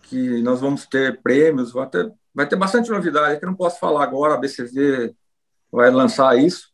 que 0.02 0.42
nós 0.42 0.60
vamos 0.60 0.86
ter 0.86 1.20
prêmios, 1.22 1.72
vai 1.72 1.88
ter, 1.88 2.12
vai 2.34 2.46
ter 2.46 2.56
bastante 2.56 2.90
novidade, 2.90 3.38
que 3.38 3.44
eu 3.44 3.48
não 3.48 3.56
posso 3.56 3.80
falar 3.80 4.04
agora, 4.04 4.34
a 4.34 4.36
BCZ 4.36 5.12
vai 5.72 5.90
lançar 5.90 6.38
isso, 6.38 6.68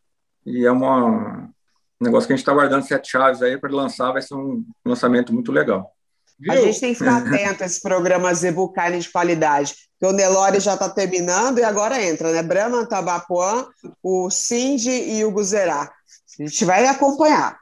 e 0.45 0.67
é 0.67 0.71
uma, 0.71 1.07
um 1.07 2.05
negócio 2.05 2.27
que 2.27 2.33
a 2.33 2.37
gente 2.37 2.43
está 2.43 2.53
guardando 2.53 2.87
sete 2.87 3.11
chaves 3.11 3.41
aí 3.41 3.57
para 3.57 3.71
lançar, 3.71 4.13
vai 4.13 4.21
ser 4.21 4.35
um 4.35 4.65
lançamento 4.85 5.33
muito 5.33 5.53
legal. 5.53 5.91
Viu? 6.39 6.53
A 6.53 6.57
gente 6.57 6.81
tem 6.81 6.93
que 6.93 6.99
ficar 6.99 7.19
atento 7.19 7.63
a 7.63 7.67
esse 7.67 7.81
programa 7.81 8.35
Zebu 8.35 8.73
Carne 8.73 8.99
de 8.99 9.09
Qualidade, 9.09 9.75
o 10.07 10.13
Nelore 10.13 10.61
já 10.61 10.75
está 10.75 10.89
terminando 10.89 11.59
e 11.59 11.65
agora 11.65 12.03
entra, 12.03 12.33
né? 12.33 12.43
Brahma, 12.43 12.87
Tabapuã, 12.87 13.67
o 14.03 14.31
Cindy 14.31 14.91
e 14.91 15.25
o 15.25 15.31
Guzerá. 15.31 15.93
A 16.39 16.43
gente 16.43 16.65
vai 16.65 16.87
acompanhar. 16.87 17.61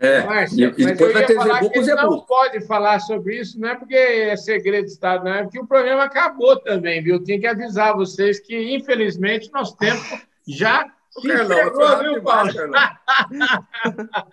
É, 0.00 0.22
Márcia, 0.22 0.74
e, 0.78 0.82
e 0.82 0.86
depois 0.86 1.12
vai 1.12 1.26
ter 1.26 1.40
Zebu 1.40 1.72
com 1.72 1.82
Zebu. 1.82 2.02
não 2.02 2.20
pode 2.20 2.60
falar 2.66 3.00
sobre 3.00 3.40
isso, 3.40 3.58
não 3.58 3.70
é 3.70 3.74
porque 3.74 3.96
é 3.96 4.36
segredo 4.36 4.84
de 4.84 4.92
Estado, 4.92 5.24
não 5.24 5.34
é 5.34 5.42
porque 5.42 5.58
o 5.58 5.66
programa 5.66 6.04
acabou 6.04 6.56
também, 6.60 7.02
viu? 7.02 7.22
Tem 7.24 7.40
que 7.40 7.48
avisar 7.48 7.96
vocês 7.96 8.38
que, 8.38 8.76
infelizmente, 8.76 9.50
nosso 9.52 9.76
tempo 9.76 10.00
já 10.46 10.86
Carlão, 11.26 11.98
viu, 12.00 12.22
Paulo? 12.22 12.50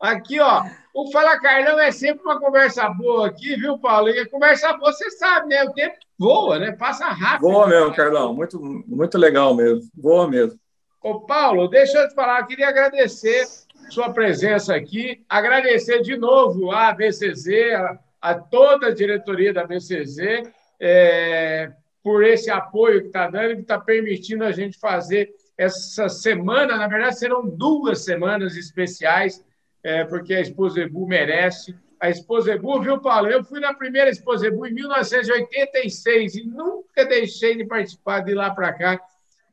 aqui, 0.00 0.40
ó, 0.40 0.64
o 0.96 1.12
Fala 1.12 1.38
Carlão 1.38 1.78
é 1.78 1.92
sempre 1.92 2.24
uma 2.24 2.40
conversa 2.40 2.88
boa 2.88 3.26
aqui, 3.26 3.54
viu, 3.54 3.78
Paulo? 3.78 4.08
E 4.08 4.24
conversa 4.24 4.72
boa, 4.72 4.90
você 4.90 5.10
sabe, 5.10 5.48
né? 5.48 5.62
O 5.64 5.72
tempo 5.74 5.94
voa, 6.18 6.58
né? 6.58 6.72
Passa 6.72 7.04
rápido. 7.08 7.50
Voa 7.50 7.68
mesmo, 7.68 7.94
Carlão. 7.94 8.32
Muito, 8.32 8.58
muito 8.58 9.18
legal 9.18 9.54
mesmo. 9.54 9.90
Voa 9.94 10.26
mesmo. 10.26 10.58
Ô, 11.02 11.20
Paulo, 11.20 11.68
deixa 11.68 11.98
eu 11.98 12.08
te 12.08 12.14
falar, 12.14 12.40
eu 12.40 12.46
queria 12.46 12.70
agradecer 12.70 13.44
sua 13.90 14.10
presença 14.10 14.74
aqui, 14.74 15.22
agradecer 15.28 16.00
de 16.00 16.16
novo 16.16 16.70
à 16.70 16.90
BCZ, 16.94 17.74
a, 17.74 17.98
a 18.22 18.34
toda 18.34 18.86
a 18.86 18.94
diretoria 18.94 19.52
da 19.52 19.66
BCZ, 19.66 20.50
é, 20.80 21.72
por 22.02 22.24
esse 22.24 22.50
apoio 22.50 23.02
que 23.02 23.08
está 23.08 23.28
dando 23.28 23.50
e 23.50 23.56
que 23.56 23.62
está 23.62 23.78
permitindo 23.78 24.44
a 24.44 24.50
gente 24.50 24.78
fazer 24.78 25.28
essa 25.58 26.08
semana, 26.08 26.74
na 26.78 26.88
verdade, 26.88 27.18
serão 27.18 27.46
duas 27.46 28.02
semanas 28.02 28.56
especiais, 28.56 29.44
é, 29.86 30.04
porque 30.04 30.34
a 30.34 30.40
Exposebu 30.40 31.06
merece. 31.06 31.72
A 32.00 32.10
Exposebu, 32.10 32.82
viu, 32.82 33.00
Paulo? 33.00 33.28
Eu 33.28 33.44
fui 33.44 33.60
na 33.60 33.72
primeira 33.72 34.10
Exposebu 34.10 34.66
em 34.66 34.74
1986 34.74 36.34
e 36.34 36.44
nunca 36.44 37.04
deixei 37.04 37.56
de 37.56 37.64
participar 37.64 38.20
de 38.20 38.34
lá 38.34 38.50
para 38.50 38.72
cá. 38.72 39.00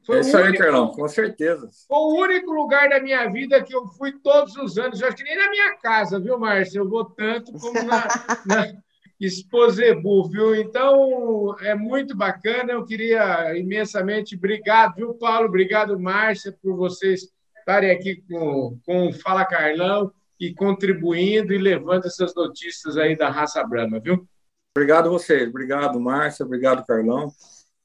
Foi 0.04 0.18
é 0.18 0.20
isso 0.22 0.36
aí, 0.36 0.58
Carlão, 0.58 0.88
com 0.88 1.08
certeza. 1.08 1.70
Foi 1.88 1.98
o 1.98 2.20
único 2.20 2.52
lugar 2.52 2.90
da 2.90 3.00
minha 3.00 3.30
vida 3.30 3.62
que 3.62 3.76
eu 3.76 3.86
fui 3.90 4.12
todos 4.24 4.58
os 4.58 4.76
anos. 4.80 5.00
Eu 5.00 5.08
acho 5.08 5.16
que 5.16 5.24
nem 5.24 5.38
na 5.38 5.52
minha 5.52 5.78
casa, 5.78 6.20
viu, 6.20 6.40
Márcio? 6.40 6.82
Eu 6.82 6.90
vou 6.90 7.06
tanto 7.06 7.54
como 7.54 7.84
na, 7.84 8.08
na, 8.44 8.74
Exposebu, 9.22 10.30
viu? 10.30 10.56
Então, 10.56 11.56
é 11.62 11.76
muito 11.76 12.18
bacana. 12.18 12.74
Eu 12.74 12.84
queria 12.84 13.56
imensamente, 13.56 14.36
obrigado, 14.36 14.96
viu, 14.96 15.14
Paulo? 15.14 15.48
Obrigado, 15.48 15.98
Márcia, 16.00 16.52
por 16.60 16.76
vocês 16.76 17.30
estarem 17.60 17.92
aqui 17.92 18.16
com, 18.28 18.80
com 18.84 19.10
o 19.10 19.14
Fala 19.14 19.46
Carlão 19.46 20.12
e 20.48 20.54
contribuindo 20.54 21.54
e 21.54 21.58
levando 21.58 22.06
essas 22.06 22.34
notícias 22.36 22.98
aí 22.98 23.16
da 23.16 23.30
raça 23.30 23.64
Brahma, 23.64 24.00
viu? 24.00 24.28
Obrigado 24.76 25.08
a 25.08 25.12
vocês, 25.12 25.48
obrigado, 25.48 26.00
Márcia, 26.00 26.46
obrigado, 26.46 26.86
Carlão. 26.86 27.32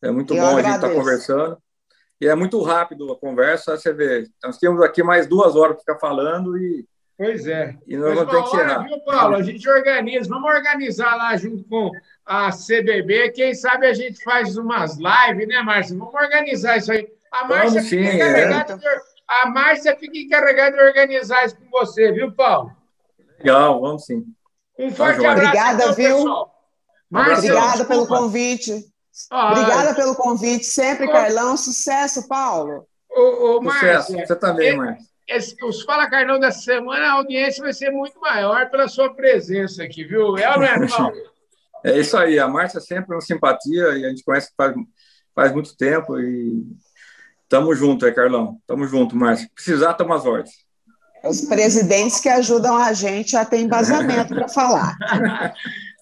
É 0.03 0.11
muito 0.11 0.35
Eu 0.35 0.41
bom 0.41 0.47
agradeço. 0.47 0.69
a 0.69 0.73
gente 0.73 0.85
estar 0.85 0.95
conversando. 0.95 1.59
E 2.21 2.27
é 2.27 2.35
muito 2.35 2.61
rápido 2.63 3.13
a 3.13 3.17
conversa, 3.17 3.77
você 3.77 3.93
vê. 3.93 4.29
Nós 4.43 4.59
temos 4.59 4.83
aqui 4.83 5.03
mais 5.03 5.27
duas 5.27 5.55
horas 5.55 5.77
para 5.77 5.81
ficar 5.95 5.99
falando 5.99 6.59
e 6.59 6.85
Pois 7.19 7.49
é. 7.49 7.77
E 7.85 7.97
nós 7.97 8.15
vamos 8.15 8.33
ter 8.33 8.43
que 8.45 8.51
tirar. 8.51 8.85
Viu, 8.85 9.01
Paulo? 9.01 9.35
A 9.35 9.43
gente 9.43 9.69
organiza, 9.69 10.29
vamos 10.29 10.49
organizar 10.49 11.17
lá 11.17 11.37
junto 11.37 11.65
com 11.65 11.91
a 12.25 12.51
CBB. 12.53 13.33
Quem 13.33 13.55
sabe 13.55 13.89
a 13.89 13.93
gente 13.93 14.23
faz 14.23 14.57
umas 14.57 14.97
lives, 14.97 15.49
né, 15.49 15.61
Márcia? 15.61 15.99
Vamos 15.99 16.15
organizar 16.15 16.77
isso 16.77 16.93
aí. 16.93 17.09
A 17.33 17.45
Márcia, 17.45 17.83
fica, 17.83 18.05
sim, 18.05 18.17
encarregada 18.17 18.75
é. 18.75 18.77
de, 18.77 19.18
a 19.29 19.51
Márcia 19.51 19.97
fica 19.97 20.17
encarregada 20.17 20.77
de 20.77 20.83
organizar 20.83 21.45
isso 21.45 21.57
com 21.57 21.69
você, 21.71 22.11
viu, 22.11 22.33
Paulo? 22.33 22.75
Legal, 23.39 23.81
vamos 23.81 24.05
sim. 24.07 24.25
Um 24.79 24.91
forte 24.91 25.19
abraço. 25.19 25.39
Obrigada, 25.39 25.83
então, 25.83 25.95
viu? 25.95 26.17
pessoal. 26.17 26.55
Márcia, 27.11 27.37
Obrigada 27.37 27.85
pelo 27.85 28.07
convite. 28.07 28.85
Ah, 29.31 29.53
Obrigada 29.53 29.95
pelo 29.95 30.15
convite. 30.15 30.65
Sempre, 30.65 31.11
Carlão. 31.11 31.57
Sucesso, 31.57 32.27
Paulo. 32.27 32.87
Ô, 33.11 33.59
ô, 33.59 33.71
Sucesso. 33.71 34.13
Você 34.13 34.37
também, 34.37 34.77
Márcia. 34.77 35.07
Os 35.63 35.83
Fala 35.83 36.09
Carlão 36.09 36.41
dessa 36.41 36.61
semana, 36.61 37.09
a 37.09 37.13
audiência 37.13 37.63
vai 37.63 37.75
ser 37.75 37.91
muito 37.91 38.19
maior 38.19 38.71
pela 38.71 38.89
sua 38.89 39.13
presença 39.13 39.83
aqui, 39.83 40.05
viu? 40.05 40.39
É 40.39 40.51
ou 40.51 40.57
não 40.59 40.65
é, 40.65 40.89
Paulo? 40.89 41.13
É 41.85 41.99
isso 41.99 42.17
aí. 42.17 42.39
A 42.39 42.49
Márcia 42.49 42.79
é 42.79 42.81
sempre 42.81 43.15
uma 43.15 43.21
simpatia 43.21 43.99
e 43.99 44.07
a 44.07 44.09
gente 44.09 44.25
conhece 44.25 44.51
faz, 44.57 44.75
faz 45.35 45.53
muito 45.53 45.77
tempo 45.77 46.19
e 46.19 46.65
tamo 47.49 47.75
junto, 47.75 48.07
é, 48.07 48.13
Carlão. 48.13 48.59
Tamo 48.67 48.87
junto, 48.87 49.17
Márcia. 49.17 49.49
Precisar, 49.55 49.95
tamo 49.95 50.13
às 50.13 50.25
ordens. 50.25 50.53
Os 51.25 51.43
presidentes 51.43 52.21
que 52.21 52.29
ajudam 52.29 52.77
a 52.77 52.93
gente 52.93 53.37
a 53.37 53.45
ter 53.45 53.61
embasamento 53.61 54.35
para 54.35 54.49
falar. 54.49 54.97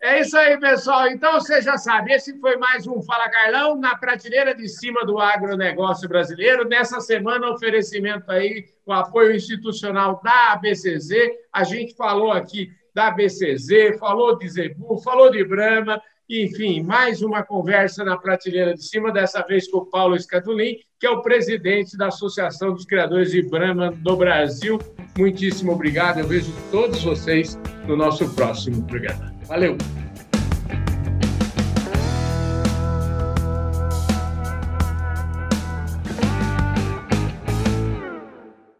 É 0.02 0.20
isso 0.20 0.36
aí, 0.36 0.56
pessoal. 0.60 1.08
Então, 1.08 1.32
você 1.32 1.60
já 1.62 1.76
sabe, 1.78 2.12
esse 2.12 2.38
foi 2.38 2.56
mais 2.58 2.86
um 2.86 3.02
Fala 3.02 3.28
Carlão 3.30 3.76
na 3.76 3.96
prateleira 3.96 4.54
de 4.54 4.68
cima 4.68 5.04
do 5.04 5.18
agronegócio 5.18 6.08
brasileiro. 6.08 6.68
Nessa 6.68 7.00
semana, 7.00 7.50
oferecimento 7.50 8.30
aí 8.30 8.66
com 8.84 8.92
apoio 8.92 9.34
institucional 9.34 10.20
da 10.22 10.52
ABCZ. 10.52 11.10
A 11.52 11.64
gente 11.64 11.96
falou 11.96 12.30
aqui 12.30 12.70
da 12.94 13.08
ABCZ, 13.08 13.98
falou 13.98 14.38
de 14.38 14.48
Zebu, 14.48 14.98
falou 15.02 15.30
de 15.30 15.42
Brahma, 15.44 16.00
enfim, 16.28 16.82
mais 16.82 17.22
uma 17.22 17.42
conversa 17.42 18.04
na 18.04 18.16
prateleira 18.16 18.74
de 18.74 18.82
cima, 18.82 19.12
dessa 19.12 19.42
vez 19.42 19.70
com 19.70 19.78
o 19.78 19.86
Paulo 19.86 20.16
Escatulin, 20.16 20.76
que 20.98 21.06
é 21.06 21.10
o 21.10 21.22
presidente 21.22 21.96
da 21.96 22.08
Associação 22.08 22.72
dos 22.72 22.84
Criadores 22.84 23.30
de 23.30 23.42
Brahma 23.42 23.92
do 23.92 24.16
Brasil. 24.16 24.78
Muitíssimo 25.16 25.72
obrigado. 25.72 26.18
Eu 26.18 26.26
vejo 26.26 26.52
todos 26.70 27.02
vocês 27.02 27.58
no 27.86 27.96
nosso 27.96 28.28
próximo 28.34 28.82
programa. 28.86 29.34
Valeu! 29.44 29.76